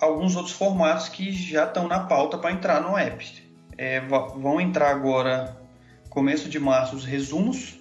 alguns 0.00 0.36
outros 0.36 0.54
formatos 0.54 1.08
que 1.08 1.32
já 1.32 1.64
estão 1.64 1.88
na 1.88 2.00
pauta 2.00 2.38
para 2.38 2.52
entrar 2.52 2.80
no 2.80 2.96
app. 2.96 3.52
É, 3.76 4.00
vão 4.00 4.60
entrar 4.60 4.90
agora, 4.90 5.60
começo 6.08 6.48
de 6.48 6.60
março, 6.60 6.94
os 6.94 7.04
resumos. 7.04 7.80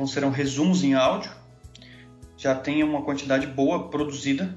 Então 0.00 0.06
serão 0.06 0.30
resumos 0.30 0.82
em 0.82 0.94
áudio. 0.94 1.30
Já 2.34 2.54
tem 2.54 2.82
uma 2.82 3.02
quantidade 3.02 3.46
boa 3.46 3.90
produzida. 3.90 4.56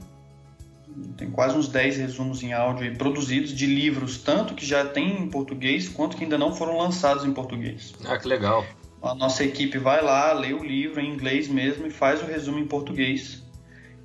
Tem 1.17 1.29
quase 1.29 1.57
uns 1.57 1.67
10 1.67 1.97
resumos 1.97 2.41
em 2.41 2.53
áudio 2.53 2.97
produzidos 2.97 3.53
de 3.53 3.65
livros, 3.65 4.17
tanto 4.17 4.53
que 4.53 4.65
já 4.65 4.85
tem 4.85 5.21
em 5.21 5.29
português, 5.29 5.89
quanto 5.89 6.15
que 6.15 6.23
ainda 6.23 6.37
não 6.37 6.55
foram 6.55 6.77
lançados 6.77 7.25
em 7.25 7.33
português. 7.33 7.93
Ah, 8.05 8.17
que 8.17 8.25
legal. 8.25 8.65
A 9.01 9.13
nossa 9.13 9.43
equipe 9.43 9.77
vai 9.77 10.01
lá, 10.01 10.31
lê 10.31 10.53
o 10.53 10.63
livro 10.63 11.01
em 11.01 11.13
inglês 11.13 11.49
mesmo 11.49 11.85
e 11.87 11.89
faz 11.89 12.21
o 12.21 12.25
resumo 12.25 12.57
em 12.57 12.65
português 12.65 13.43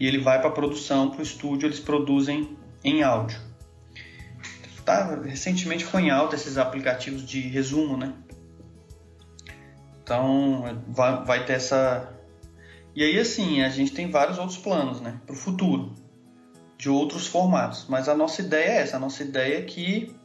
e 0.00 0.06
ele 0.08 0.18
vai 0.18 0.40
para 0.40 0.48
a 0.48 0.52
produção, 0.52 1.10
para 1.10 1.20
o 1.20 1.22
estúdio, 1.22 1.68
eles 1.68 1.78
produzem 1.78 2.56
em 2.82 3.04
áudio. 3.04 3.38
Tá, 4.84 5.20
recentemente 5.22 5.84
foi 5.84 6.02
em 6.02 6.10
alta 6.10 6.34
esses 6.34 6.58
aplicativos 6.58 7.24
de 7.24 7.40
resumo, 7.42 7.96
né? 7.96 8.12
Então 10.08 10.80
vai, 10.88 11.22
vai 11.22 11.44
ter 11.44 11.52
essa. 11.52 12.08
E 12.96 13.04
aí 13.04 13.18
assim, 13.18 13.60
a 13.62 13.68
gente 13.68 13.92
tem 13.92 14.10
vários 14.10 14.38
outros 14.38 14.56
planos, 14.56 15.02
né? 15.02 15.20
Para 15.26 15.34
o 15.34 15.36
futuro, 15.36 15.92
de 16.78 16.88
outros 16.88 17.26
formatos. 17.26 17.84
Mas 17.90 18.08
a 18.08 18.14
nossa 18.14 18.40
ideia 18.40 18.70
é 18.70 18.76
essa: 18.78 18.96
a 18.96 19.00
nossa 19.00 19.22
ideia 19.22 19.58
é 19.58 19.62
que 19.62 20.16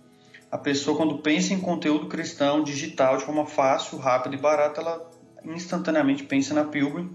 a 0.50 0.58
pessoa, 0.58 0.96
quando 0.96 1.18
pensa 1.18 1.54
em 1.54 1.60
conteúdo 1.60 2.08
cristão 2.08 2.64
digital 2.64 3.18
de 3.18 3.26
forma 3.26 3.46
fácil, 3.46 3.98
rápida 3.98 4.36
e 4.36 4.40
barata, 4.40 4.80
ela 4.80 5.12
instantaneamente 5.44 6.24
pensa 6.24 6.54
na 6.54 6.64
Pilgrim 6.64 7.12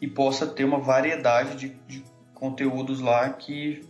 e 0.00 0.06
possa 0.06 0.46
ter 0.46 0.62
uma 0.62 0.78
variedade 0.78 1.56
de, 1.56 1.68
de 1.88 2.04
conteúdos 2.32 3.00
lá 3.00 3.30
que 3.30 3.84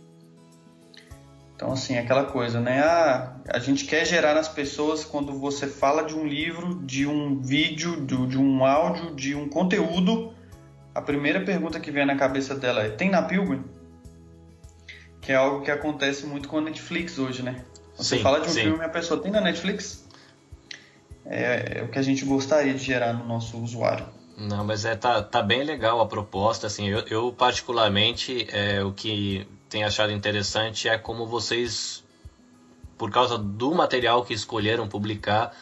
então, 1.57 1.71
assim, 1.71 1.97
aquela 1.97 2.23
coisa, 2.23 2.61
né? 2.61 2.81
Ah, 2.81 3.35
a 3.49 3.57
gente 3.57 3.85
quer 3.85 4.05
gerar 4.05 4.35
nas 4.35 4.47
pessoas 4.47 5.03
quando 5.03 5.33
você 5.39 5.65
fala 5.65 6.03
de 6.03 6.13
um 6.13 6.23
livro, 6.23 6.75
de 6.85 7.07
um 7.07 7.41
vídeo, 7.41 8.05
de, 8.05 8.27
de, 8.27 8.37
um 8.37 8.63
áudio, 8.63 9.15
de 9.15 9.33
um 9.33 9.49
conteúdo, 9.49 10.35
a 10.93 11.01
primeira 11.01 11.41
pergunta 11.41 11.79
que 11.79 11.89
vem 11.89 12.05
na 12.05 12.15
cabeça 12.15 12.53
dela 12.53 12.83
é: 12.83 12.89
tem 12.89 13.09
na 13.09 13.23
Pilgrim? 13.23 13.63
Que 15.19 15.31
é 15.31 15.35
algo 15.35 15.63
que 15.63 15.71
acontece 15.71 16.27
muito 16.27 16.47
com 16.47 16.59
a 16.59 16.61
Netflix 16.61 17.17
hoje, 17.17 17.41
né? 17.41 17.65
Você 17.95 18.17
sim, 18.17 18.21
fala 18.21 18.39
de 18.39 18.49
um 18.49 18.53
sim. 18.53 18.61
filme 18.61 18.77
e 18.77 18.85
a 18.85 18.89
pessoa 18.89 19.19
tem 19.19 19.31
na 19.31 19.41
Netflix? 19.41 20.07
É, 21.25 21.79
é 21.79 21.83
o 21.83 21.87
que 21.87 21.97
a 21.97 22.03
gente 22.03 22.23
gostaria 22.23 22.75
de 22.75 22.83
gerar 22.83 23.13
no 23.13 23.25
nosso 23.25 23.57
usuário. 23.57 24.05
Não, 24.37 24.63
mas 24.63 24.85
é, 24.85 24.95
tá, 24.95 25.23
tá 25.23 25.41
bem 25.41 25.63
legal 25.63 25.99
a 25.99 26.05
proposta, 26.05 26.67
assim, 26.67 26.87
eu, 26.87 26.99
eu 27.07 27.33
particularmente, 27.33 28.47
é, 28.51 28.83
o 28.83 28.93
que 28.93 29.47
tenho 29.69 29.85
achado 29.85 30.11
interessante 30.11 30.87
é 30.87 30.97
como 30.97 31.25
vocês, 31.25 32.03
por 32.97 33.11
causa 33.11 33.37
do 33.37 33.73
material 33.73 34.23
que 34.23 34.33
escolheram 34.33 34.87
publicar, 34.87 35.55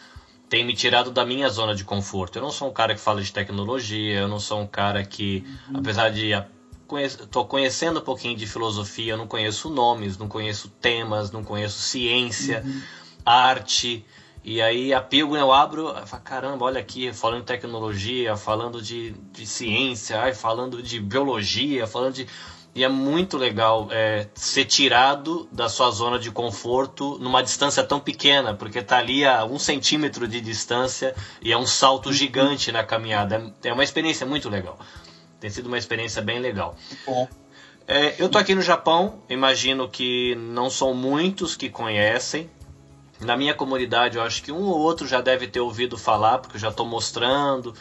tem 0.49 0.63
me 0.63 0.73
tirado 0.75 1.11
da 1.11 1.25
minha 1.25 1.49
zona 1.49 1.75
de 1.75 1.83
conforto. 1.83 2.37
Eu 2.37 2.41
não 2.41 2.51
sou 2.51 2.69
um 2.69 2.73
cara 2.73 2.93
que 2.93 3.01
fala 3.01 3.21
de 3.21 3.31
tecnologia, 3.31 4.19
eu 4.19 4.27
não 4.27 4.39
sou 4.39 4.61
um 4.61 4.67
cara 4.67 5.03
que, 5.03 5.43
uhum. 5.69 5.79
apesar 5.79 6.09
de 6.09 6.31
estou 7.03 7.45
conhecendo 7.45 7.99
um 7.99 8.03
pouquinho 8.03 8.37
de 8.37 8.45
filosofia, 8.45 9.13
eu 9.13 9.17
não 9.17 9.27
conheço 9.27 9.69
nomes, 9.69 10.17
não 10.17 10.27
conheço 10.27 10.69
temas, 10.69 11.31
não 11.31 11.43
conheço 11.43 11.79
ciência, 11.79 12.63
uhum. 12.63 12.81
arte. 13.25 14.05
E 14.43 14.61
aí 14.61 14.93
a 14.93 15.01
Pilgrim 15.01 15.39
eu 15.39 15.51
abro, 15.51 15.87
eu 15.87 16.05
falo, 16.05 16.23
caramba, 16.23 16.65
olha 16.65 16.79
aqui, 16.79 17.11
falando 17.11 17.39
de 17.39 17.47
tecnologia, 17.47 18.37
falando 18.37 18.79
de, 18.79 19.11
de 19.31 19.47
ciência, 19.47 20.21
ai, 20.21 20.35
falando 20.35 20.83
de 20.83 20.99
biologia, 20.99 21.87
falando 21.87 22.13
de. 22.13 22.27
E 22.75 22.83
é 22.83 22.89
muito 22.89 23.37
legal 23.37 23.87
é, 23.89 24.27
ser 24.35 24.65
tirado 24.65 25.47
da 25.49 25.69
sua 25.69 25.89
zona 25.91 26.19
de 26.19 26.29
conforto 26.29 27.17
numa 27.19 27.41
distância 27.41 27.81
tão 27.85 28.01
pequena, 28.01 28.53
porque 28.53 28.81
tá 28.81 28.97
ali 28.97 29.23
a 29.23 29.45
um 29.45 29.57
centímetro 29.57 30.27
de 30.27 30.41
distância 30.41 31.15
e 31.41 31.53
é 31.53 31.57
um 31.57 31.65
salto 31.65 32.11
gigante 32.11 32.73
na 32.73 32.83
caminhada. 32.83 33.53
É, 33.63 33.71
uma 33.71 33.83
experiência 33.83 34.25
muito 34.25 34.49
legal. 34.49 34.77
Tem 35.39 35.49
sido 35.49 35.67
uma 35.67 35.77
experiência 35.77 36.21
bem 36.21 36.39
legal. 36.39 36.75
Bom. 37.05 37.29
É, 37.87 38.21
eu 38.21 38.27
tô 38.27 38.37
aqui 38.37 38.53
no 38.53 38.61
Japão, 38.61 39.23
imagino 39.29 39.87
que 39.87 40.35
não 40.35 40.69
são 40.69 40.93
muitos 40.93 41.55
que 41.55 41.69
conhecem. 41.69 42.49
Na 43.21 43.37
minha 43.37 43.53
comunidade, 43.53 44.17
eu 44.17 44.23
acho 44.23 44.43
que 44.43 44.51
um 44.51 44.65
ou 44.65 44.79
outro 44.79 45.07
já 45.07 45.21
deve 45.21 45.47
ter 45.47 45.61
ouvido 45.61 45.97
falar, 45.97 46.39
porque 46.39 46.57
eu 46.57 46.61
já 46.61 46.69
estou 46.69 46.85
mostrando. 46.85 47.73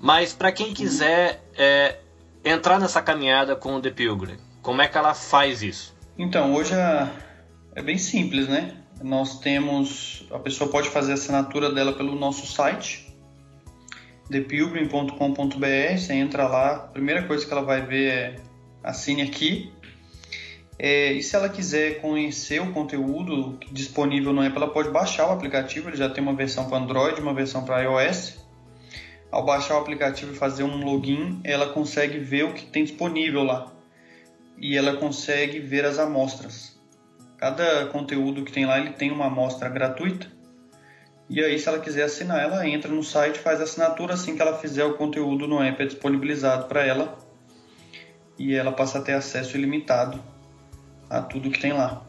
Mas 0.00 0.32
para 0.32 0.50
quem 0.50 0.72
quiser 0.72 1.44
é, 1.54 1.98
entrar 2.44 2.78
nessa 2.78 3.02
caminhada 3.02 3.54
com 3.56 3.74
o 3.74 3.80
The 3.80 3.90
Pilgrim, 3.90 4.38
como 4.62 4.82
é 4.82 4.88
que 4.88 4.96
ela 4.96 5.14
faz 5.14 5.62
isso? 5.62 5.96
Então, 6.18 6.54
hoje 6.54 6.74
é, 6.74 7.08
é 7.74 7.82
bem 7.82 7.98
simples, 7.98 8.48
né? 8.48 8.76
Nós 9.02 9.40
temos. 9.40 10.26
A 10.30 10.38
pessoa 10.38 10.70
pode 10.70 10.90
fazer 10.90 11.12
a 11.12 11.14
assinatura 11.14 11.72
dela 11.72 11.92
pelo 11.92 12.14
nosso 12.14 12.46
site, 12.46 13.14
thepilgrim.com.br. 14.30 15.98
Você 15.98 16.12
entra 16.12 16.46
lá, 16.46 16.76
a 16.76 16.78
primeira 16.80 17.22
coisa 17.26 17.46
que 17.46 17.52
ela 17.52 17.62
vai 17.62 17.80
ver 17.80 18.08
é 18.10 18.36
assine 18.82 19.22
aqui. 19.22 19.72
É, 20.78 21.12
e 21.12 21.22
se 21.22 21.36
ela 21.36 21.48
quiser 21.48 22.00
conhecer 22.00 22.60
o 22.60 22.72
conteúdo 22.72 23.58
disponível 23.70 24.32
no 24.32 24.42
app, 24.42 24.56
ela 24.56 24.68
pode 24.68 24.90
baixar 24.90 25.28
o 25.28 25.32
aplicativo. 25.32 25.88
Ele 25.88 25.96
já 25.96 26.08
tem 26.08 26.22
uma 26.22 26.34
versão 26.34 26.68
para 26.68 26.78
Android, 26.78 27.20
uma 27.20 27.34
versão 27.34 27.64
para 27.64 27.82
iOS. 27.82 28.38
Ao 29.30 29.44
baixar 29.44 29.76
o 29.76 29.78
aplicativo 29.78 30.32
e 30.32 30.36
fazer 30.36 30.64
um 30.64 30.84
login, 30.84 31.40
ela 31.44 31.68
consegue 31.72 32.18
ver 32.18 32.44
o 32.44 32.52
que 32.52 32.66
tem 32.66 32.84
disponível 32.84 33.44
lá. 33.44 33.72
E 34.58 34.76
ela 34.76 34.96
consegue 34.96 35.60
ver 35.60 35.84
as 35.84 35.98
amostras. 35.98 36.78
Cada 37.38 37.86
conteúdo 37.86 38.44
que 38.44 38.52
tem 38.52 38.66
lá, 38.66 38.78
ele 38.78 38.90
tem 38.90 39.10
uma 39.10 39.26
amostra 39.26 39.68
gratuita 39.68 40.26
e 41.32 41.40
aí, 41.44 41.56
se 41.60 41.68
ela 41.68 41.78
quiser 41.78 42.02
assinar, 42.02 42.42
ela 42.42 42.66
entra 42.66 42.90
no 42.90 43.04
site, 43.04 43.38
faz 43.38 43.60
a 43.60 43.62
assinatura. 43.62 44.14
Assim 44.14 44.34
que 44.34 44.42
ela 44.42 44.58
fizer 44.58 44.84
o 44.84 44.94
conteúdo 44.94 45.46
no 45.46 45.62
app, 45.62 45.80
é 45.80 45.86
disponibilizado 45.86 46.66
para 46.66 46.84
ela. 46.84 47.16
E 48.36 48.52
ela 48.52 48.72
passa 48.72 48.98
a 48.98 49.00
ter 49.00 49.12
acesso 49.12 49.56
ilimitado 49.56 50.20
a 51.08 51.22
tudo 51.22 51.48
que 51.48 51.60
tem 51.60 51.72
lá. 51.72 52.02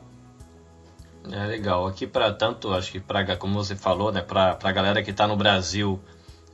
É 1.32 1.46
legal. 1.46 1.86
Aqui 1.86 2.08
para 2.08 2.34
tanto, 2.34 2.74
acho 2.74 2.92
que 2.92 3.00
para 3.00 3.38
como 3.38 3.54
você 3.54 3.76
falou, 3.76 4.12
né, 4.12 4.24
para 4.24 4.58
a 4.60 4.72
galera 4.72 5.04
que 5.04 5.12
está 5.12 5.28
no 5.28 5.38
Brasil 5.38 6.00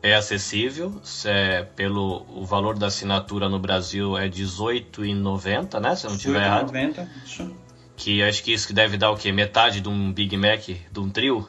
é 0.02 0.16
acessível. 0.16 1.02
É, 1.26 1.64
pelo 1.76 2.26
o 2.30 2.46
valor 2.46 2.78
da 2.78 2.88
assinatura 2.88 3.50
no 3.50 3.60
Brasil 3.60 4.18
é 4.18 4.24
R$18,90, 4.26 5.80
né? 5.80 5.96
Se 5.96 6.06
eu 6.06 6.10
não 6.10 6.18
estiver 6.18 6.44
errado. 6.44 6.72
R$18,90, 6.72 7.08
isso. 7.26 7.56
Que 7.96 8.22
acho 8.24 8.44
que 8.44 8.54
isso 8.54 8.68
que 8.68 8.74
deve 8.74 8.96
dar 8.98 9.12
o 9.12 9.18
quê? 9.18 9.32
Metade 9.32 9.82
de 9.82 9.90
um 9.90 10.14
Big 10.14 10.38
Mac, 10.38 10.68
de 10.68 11.00
um 11.00 11.10
trio? 11.10 11.48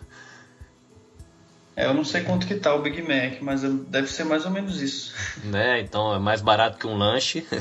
É, 1.77 1.87
eu 1.87 1.95
não 1.95 2.05
sei 2.05 2.23
quanto 2.23 2.47
que 2.47 2.55
tá 2.55 2.75
o 2.75 2.83
Big 2.83 3.01
Mac, 3.03 3.41
mas 3.41 3.63
deve 3.63 4.09
ser 4.09 4.25
mais 4.25 4.45
ou 4.45 4.51
menos 4.51 4.81
isso. 4.83 5.15
Né, 5.45 5.81
então 5.81 6.13
é 6.13 6.19
mais 6.19 6.41
barato 6.41 6.79
que 6.79 6.87
um 6.87 6.97
lanche. 6.97 7.47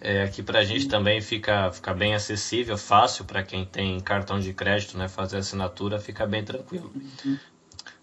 É, 0.00 0.22
aqui 0.22 0.44
pra 0.44 0.62
gente 0.62 0.82
Sim. 0.82 0.88
também 0.88 1.20
fica, 1.20 1.72
fica 1.72 1.92
bem 1.92 2.14
acessível, 2.14 2.78
fácil 2.78 3.24
para 3.24 3.42
quem 3.42 3.64
tem 3.64 3.98
cartão 3.98 4.38
de 4.38 4.52
crédito, 4.52 4.96
né? 4.96 5.08
Fazer 5.08 5.38
assinatura 5.38 5.98
fica 5.98 6.24
bem 6.24 6.44
tranquilo. 6.44 6.92
Uhum. 6.94 7.36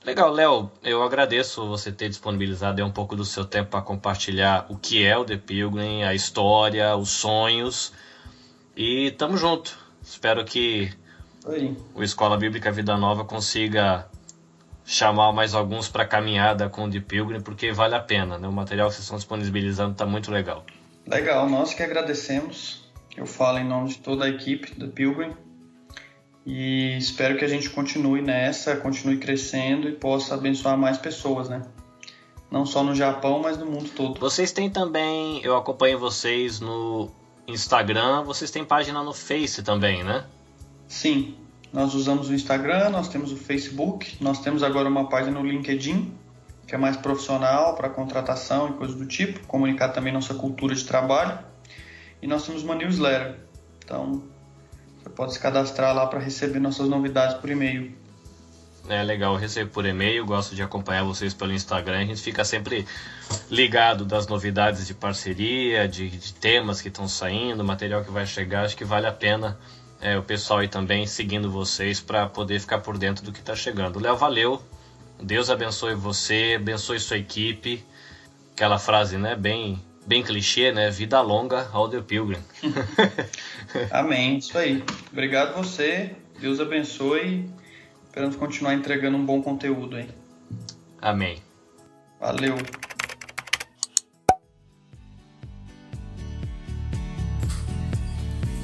Legal, 0.06 0.32
Léo, 0.32 0.72
eu 0.84 1.02
agradeço 1.02 1.68
você 1.68 1.92
ter 1.92 2.08
disponibilizado 2.10 2.86
um 2.86 2.92
pouco 2.92 3.16
do 3.16 3.26
seu 3.26 3.44
tempo 3.44 3.72
para 3.72 3.82
compartilhar 3.82 4.68
o 4.70 4.78
que 4.78 5.04
é 5.04 5.18
o 5.18 5.26
The 5.26 5.38
Pilgrim, 5.38 6.04
a 6.04 6.14
história, 6.14 6.96
os 6.96 7.10
sonhos. 7.10 7.92
E 8.78 9.10
tamo 9.18 9.36
junto. 9.36 9.76
Espero 10.04 10.46
que 10.46 10.94
Oi. 11.44 11.76
o 11.96 12.04
Escola 12.04 12.38
Bíblica 12.38 12.72
Vida 12.72 12.96
Nova 12.96 13.26
consiga 13.26 14.08
chamar 14.86 15.32
mais 15.32 15.56
alguns 15.56 15.90
para 15.90 16.06
caminhada 16.06 16.70
com 16.70 16.86
o 16.86 16.92
The 16.92 17.00
Pilgrim, 17.00 17.42
porque 17.42 17.72
vale 17.72 17.96
a 17.96 18.00
pena, 18.00 18.38
né? 18.38 18.48
O 18.48 18.54
material 18.54 18.90
que 18.90 18.94
vocês 18.94 19.06
estão 19.06 19.18
disponibilizando 19.18 19.94
está 19.94 20.06
muito 20.06 20.30
legal. 20.30 20.64
Legal, 21.08 21.50
nós 21.50 21.74
que 21.74 21.82
agradecemos. 21.82 22.88
Eu 23.18 23.26
falo 23.26 23.58
em 23.58 23.66
nome 23.68 23.90
de 23.90 23.98
toda 23.98 24.26
a 24.26 24.30
equipe 24.30 24.76
do 24.76 24.88
Pilgrim 24.88 25.36
e 26.46 26.96
espero 26.98 27.38
que 27.38 27.44
a 27.44 27.48
gente 27.48 27.70
continue 27.70 28.22
nessa, 28.22 28.76
continue 28.76 29.18
crescendo 29.18 29.90
e 29.90 29.94
possa 29.94 30.36
abençoar 30.36 30.78
mais 30.78 30.98
pessoas, 30.98 31.50
né? 31.50 31.64
Não 32.52 32.66
só 32.66 32.84
no 32.84 32.94
Japão, 32.94 33.42
mas 33.42 33.58
no 33.58 33.66
mundo 33.66 33.90
todo. 33.90 34.20
Vocês 34.20 34.52
têm 34.52 34.70
também, 34.70 35.42
eu 35.44 35.58
acompanho 35.58 35.98
vocês 35.98 36.60
no 36.60 37.10
Instagram, 37.48 38.24
vocês 38.24 38.52
têm 38.52 38.64
página 38.64 39.02
no 39.02 39.12
Face 39.12 39.64
também, 39.64 40.04
né? 40.04 40.24
Sim, 40.88 41.36
nós 41.74 41.96
usamos 41.96 42.30
o 42.30 42.34
Instagram, 42.34 42.90
nós 42.90 43.08
temos 43.08 43.32
o 43.32 43.36
Facebook, 43.36 44.16
nós 44.22 44.40
temos 44.40 44.62
agora 44.62 44.88
uma 44.88 45.10
página 45.10 45.40
no 45.40 45.48
LinkedIn, 45.48 46.14
que 46.68 46.76
é 46.76 46.78
mais 46.78 46.96
profissional 46.96 47.76
para 47.76 47.90
contratação 47.90 48.70
e 48.70 48.74
coisas 48.74 48.96
do 48.96 49.08
tipo, 49.08 49.46
comunicar 49.48 49.90
também 49.90 50.14
nossa 50.14 50.36
cultura 50.36 50.76
de 50.76 50.86
trabalho. 50.86 51.40
E 52.22 52.28
nós 52.28 52.46
temos 52.46 52.64
uma 52.64 52.76
newsletter. 52.76 53.40
Então, 53.84 54.24
pode 55.16 55.34
se 55.34 55.40
cadastrar 55.40 55.96
lá 55.96 56.08
para 56.08 56.20
receber 56.20 56.60
nossas 56.60 56.88
novidades 56.88 57.38
por 57.38 57.50
e-mail. 57.50 57.96
É 58.88 59.02
legal, 59.02 59.34
eu 59.34 59.40
recebo 59.40 59.72
por 59.72 59.86
e-mail, 59.86 60.24
gosto 60.26 60.54
de 60.54 60.62
acompanhar 60.62 61.04
vocês 61.04 61.34
pelo 61.34 61.52
Instagram. 61.52 62.00
A 62.00 62.06
gente 62.06 62.22
fica 62.22 62.46
sempre 62.46 62.86
ligado 63.50 64.06
das 64.06 64.28
novidades 64.28 64.86
de 64.86 64.94
parceria, 64.94 65.88
de, 65.88 66.08
de 66.08 66.34
temas 66.34 66.82
que 66.82 66.90
estão 66.90 67.08
saindo, 67.08 67.64
material 67.64 68.04
que 68.04 68.12
vai 68.12 68.28
chegar. 68.28 68.64
Acho 68.64 68.78
que 68.78 68.86
vale 68.86 69.08
a 69.08 69.12
pena 69.12 69.58
é, 70.00 70.18
o 70.20 70.22
pessoal 70.22 70.60
aí 70.60 70.68
também 70.68 71.08
seguindo 71.08 71.50
vocês 71.50 72.00
para 72.00 72.28
poder 72.28 72.60
ficar 72.60 72.80
por 72.80 72.96
dentro 72.96 73.26
do 73.26 73.32
que 73.32 73.40
está 73.40 73.56
chegando. 73.56 74.00
Léo, 74.00 74.16
valeu. 74.16 74.62
Deus 75.20 75.50
abençoe 75.50 75.96
você, 75.96 76.58
abençoe 76.60 77.00
sua 77.00 77.18
equipe. 77.18 77.84
Aquela 78.54 78.78
frase, 78.78 79.18
né, 79.18 79.36
bem, 79.36 79.82
bem 80.06 80.22
clichê, 80.22 80.72
né? 80.72 80.90
Vida 80.90 81.20
longa 81.22 81.68
ao 81.72 81.90
The 81.90 82.02
Pilgrim. 82.02 82.42
Amém, 83.92 84.38
isso 84.38 84.58
aí. 84.58 84.84
Obrigado 85.12 85.56
você. 85.56 86.16
Deus 86.40 86.60
abençoe. 86.60 87.50
Esperamos 88.06 88.36
continuar 88.36 88.74
entregando 88.74 89.18
um 89.18 89.26
bom 89.26 89.42
conteúdo 89.42 89.96
aí. 89.96 90.08
Amém. 91.02 91.42
Valeu. 92.20 92.56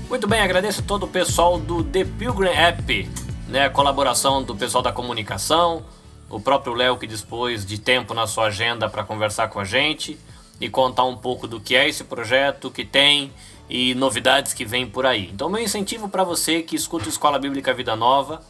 Muito 0.09 0.27
bem, 0.27 0.41
agradeço 0.41 0.83
todo 0.83 1.03
o 1.03 1.07
pessoal 1.07 1.57
do 1.57 1.85
The 1.85 2.03
Pilgrim 2.03 2.49
App, 2.49 3.09
né, 3.47 3.65
a 3.65 3.69
colaboração 3.69 4.43
do 4.43 4.53
pessoal 4.53 4.83
da 4.83 4.91
comunicação, 4.91 5.85
o 6.29 6.37
próprio 6.37 6.73
Léo 6.73 6.97
que 6.97 7.07
dispôs 7.07 7.65
de 7.65 7.79
tempo 7.79 8.13
na 8.13 8.27
sua 8.27 8.47
agenda 8.47 8.89
para 8.89 9.05
conversar 9.05 9.47
com 9.47 9.59
a 9.59 9.63
gente 9.63 10.19
e 10.61 10.69
contar 10.69 11.03
um 11.05 11.17
pouco 11.17 11.47
do 11.47 11.59
que 11.59 11.75
é 11.75 11.89
esse 11.89 12.03
projeto, 12.03 12.69
o 12.69 12.71
que 12.71 12.85
tem 12.85 13.33
e 13.67 13.95
novidades 13.95 14.53
que 14.53 14.63
vêm 14.63 14.87
por 14.87 15.05
aí. 15.05 15.29
Então, 15.33 15.49
meu 15.49 15.61
incentivo 15.61 16.07
para 16.07 16.23
você 16.23 16.61
que 16.61 16.75
escuta 16.75 17.09
Escola 17.09 17.39
Bíblica 17.39 17.73
Vida 17.73 17.95
Nova, 17.95 18.43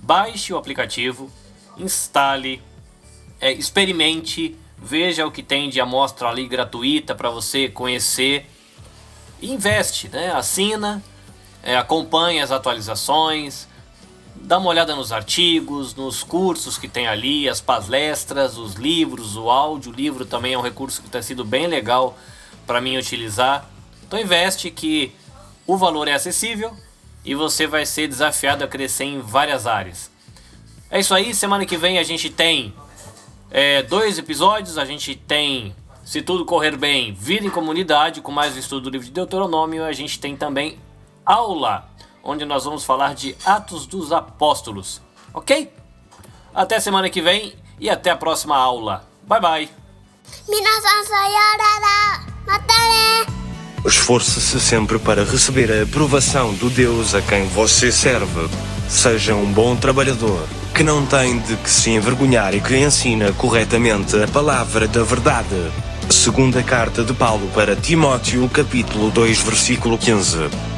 baixe 0.00 0.52
o 0.52 0.56
aplicativo, 0.56 1.30
instale, 1.76 2.62
é, 3.40 3.52
experimente, 3.52 4.56
veja 4.78 5.26
o 5.26 5.30
que 5.30 5.42
tem 5.42 5.68
de 5.68 5.80
amostra 5.80 6.28
ali 6.28 6.48
gratuita 6.48 7.14
para 7.14 7.28
você 7.28 7.68
conhecer 7.68 8.46
investe, 9.42 10.08
né? 10.08 10.30
assina, 10.32 11.02
é, 11.62 11.76
as 11.76 12.50
atualizações, 12.50 13.66
dá 14.40 14.58
uma 14.58 14.68
olhada 14.68 14.96
nos 14.96 15.12
artigos, 15.12 15.94
nos 15.94 16.22
cursos 16.22 16.78
que 16.78 16.88
tem 16.88 17.06
ali, 17.06 17.48
as 17.48 17.60
palestras, 17.60 18.56
os 18.56 18.74
livros, 18.74 19.36
o 19.36 19.50
áudio. 19.50 19.92
O 19.92 19.94
livro 19.94 20.24
também 20.24 20.54
é 20.54 20.58
um 20.58 20.62
recurso 20.62 21.02
que 21.02 21.08
tem 21.08 21.22
sido 21.22 21.44
bem 21.44 21.66
legal 21.66 22.16
para 22.66 22.80
mim 22.80 22.96
utilizar. 22.96 23.68
Então 24.06 24.18
investe 24.18 24.70
que 24.70 25.12
o 25.66 25.76
valor 25.76 26.08
é 26.08 26.14
acessível 26.14 26.76
e 27.24 27.34
você 27.34 27.66
vai 27.66 27.84
ser 27.84 28.08
desafiado 28.08 28.64
a 28.64 28.68
crescer 28.68 29.04
em 29.04 29.20
várias 29.20 29.66
áreas. 29.66 30.10
É 30.90 30.98
isso 30.98 31.14
aí, 31.14 31.34
semana 31.34 31.64
que 31.64 31.76
vem 31.76 31.98
a 31.98 32.02
gente 32.02 32.30
tem 32.30 32.74
é, 33.50 33.82
dois 33.82 34.18
episódios, 34.18 34.78
a 34.78 34.84
gente 34.84 35.14
tem 35.14 35.74
se 36.04 36.22
tudo 36.22 36.44
correr 36.44 36.76
bem, 36.76 37.12
vida 37.12 37.46
em 37.46 37.50
comunidade, 37.50 38.20
com 38.20 38.32
mais 38.32 38.56
estudo 38.56 38.84
do 38.84 38.90
livro 38.90 39.06
de 39.06 39.12
Deuteronômio, 39.12 39.84
a 39.84 39.92
gente 39.92 40.18
tem 40.18 40.36
também 40.36 40.78
aula, 41.24 41.88
onde 42.22 42.44
nós 42.44 42.64
vamos 42.64 42.84
falar 42.84 43.14
de 43.14 43.36
Atos 43.44 43.86
dos 43.86 44.12
Apóstolos. 44.12 45.00
Ok? 45.32 45.72
Até 46.54 46.80
semana 46.80 47.08
que 47.08 47.20
vem 47.20 47.54
e 47.78 47.88
até 47.88 48.10
a 48.10 48.16
próxima 48.16 48.56
aula. 48.56 49.04
Bye 49.22 49.40
bye! 49.40 49.70
Esforce-se 53.84 54.60
sempre 54.60 54.98
para 54.98 55.24
receber 55.24 55.72
a 55.72 55.82
aprovação 55.82 56.52
do 56.54 56.68
Deus 56.68 57.14
a 57.14 57.22
quem 57.22 57.46
você 57.46 57.90
serve. 57.90 58.48
Seja 58.88 59.34
um 59.34 59.50
bom 59.50 59.74
trabalhador, 59.74 60.46
que 60.74 60.82
não 60.82 61.06
tem 61.06 61.38
de 61.38 61.56
que 61.56 61.70
se 61.70 61.90
envergonhar 61.90 62.54
e 62.54 62.60
que 62.60 62.76
ensina 62.76 63.32
corretamente 63.32 64.22
a 64.22 64.28
palavra 64.28 64.86
da 64.86 65.02
verdade. 65.02 65.72
Segunda 66.10 66.62
carta 66.62 67.04
de 67.04 67.14
Paulo 67.14 67.48
para 67.54 67.76
Timóteo, 67.76 68.48
capítulo 68.48 69.10
2, 69.10 69.40
versículo 69.42 69.96
15. 69.96 70.69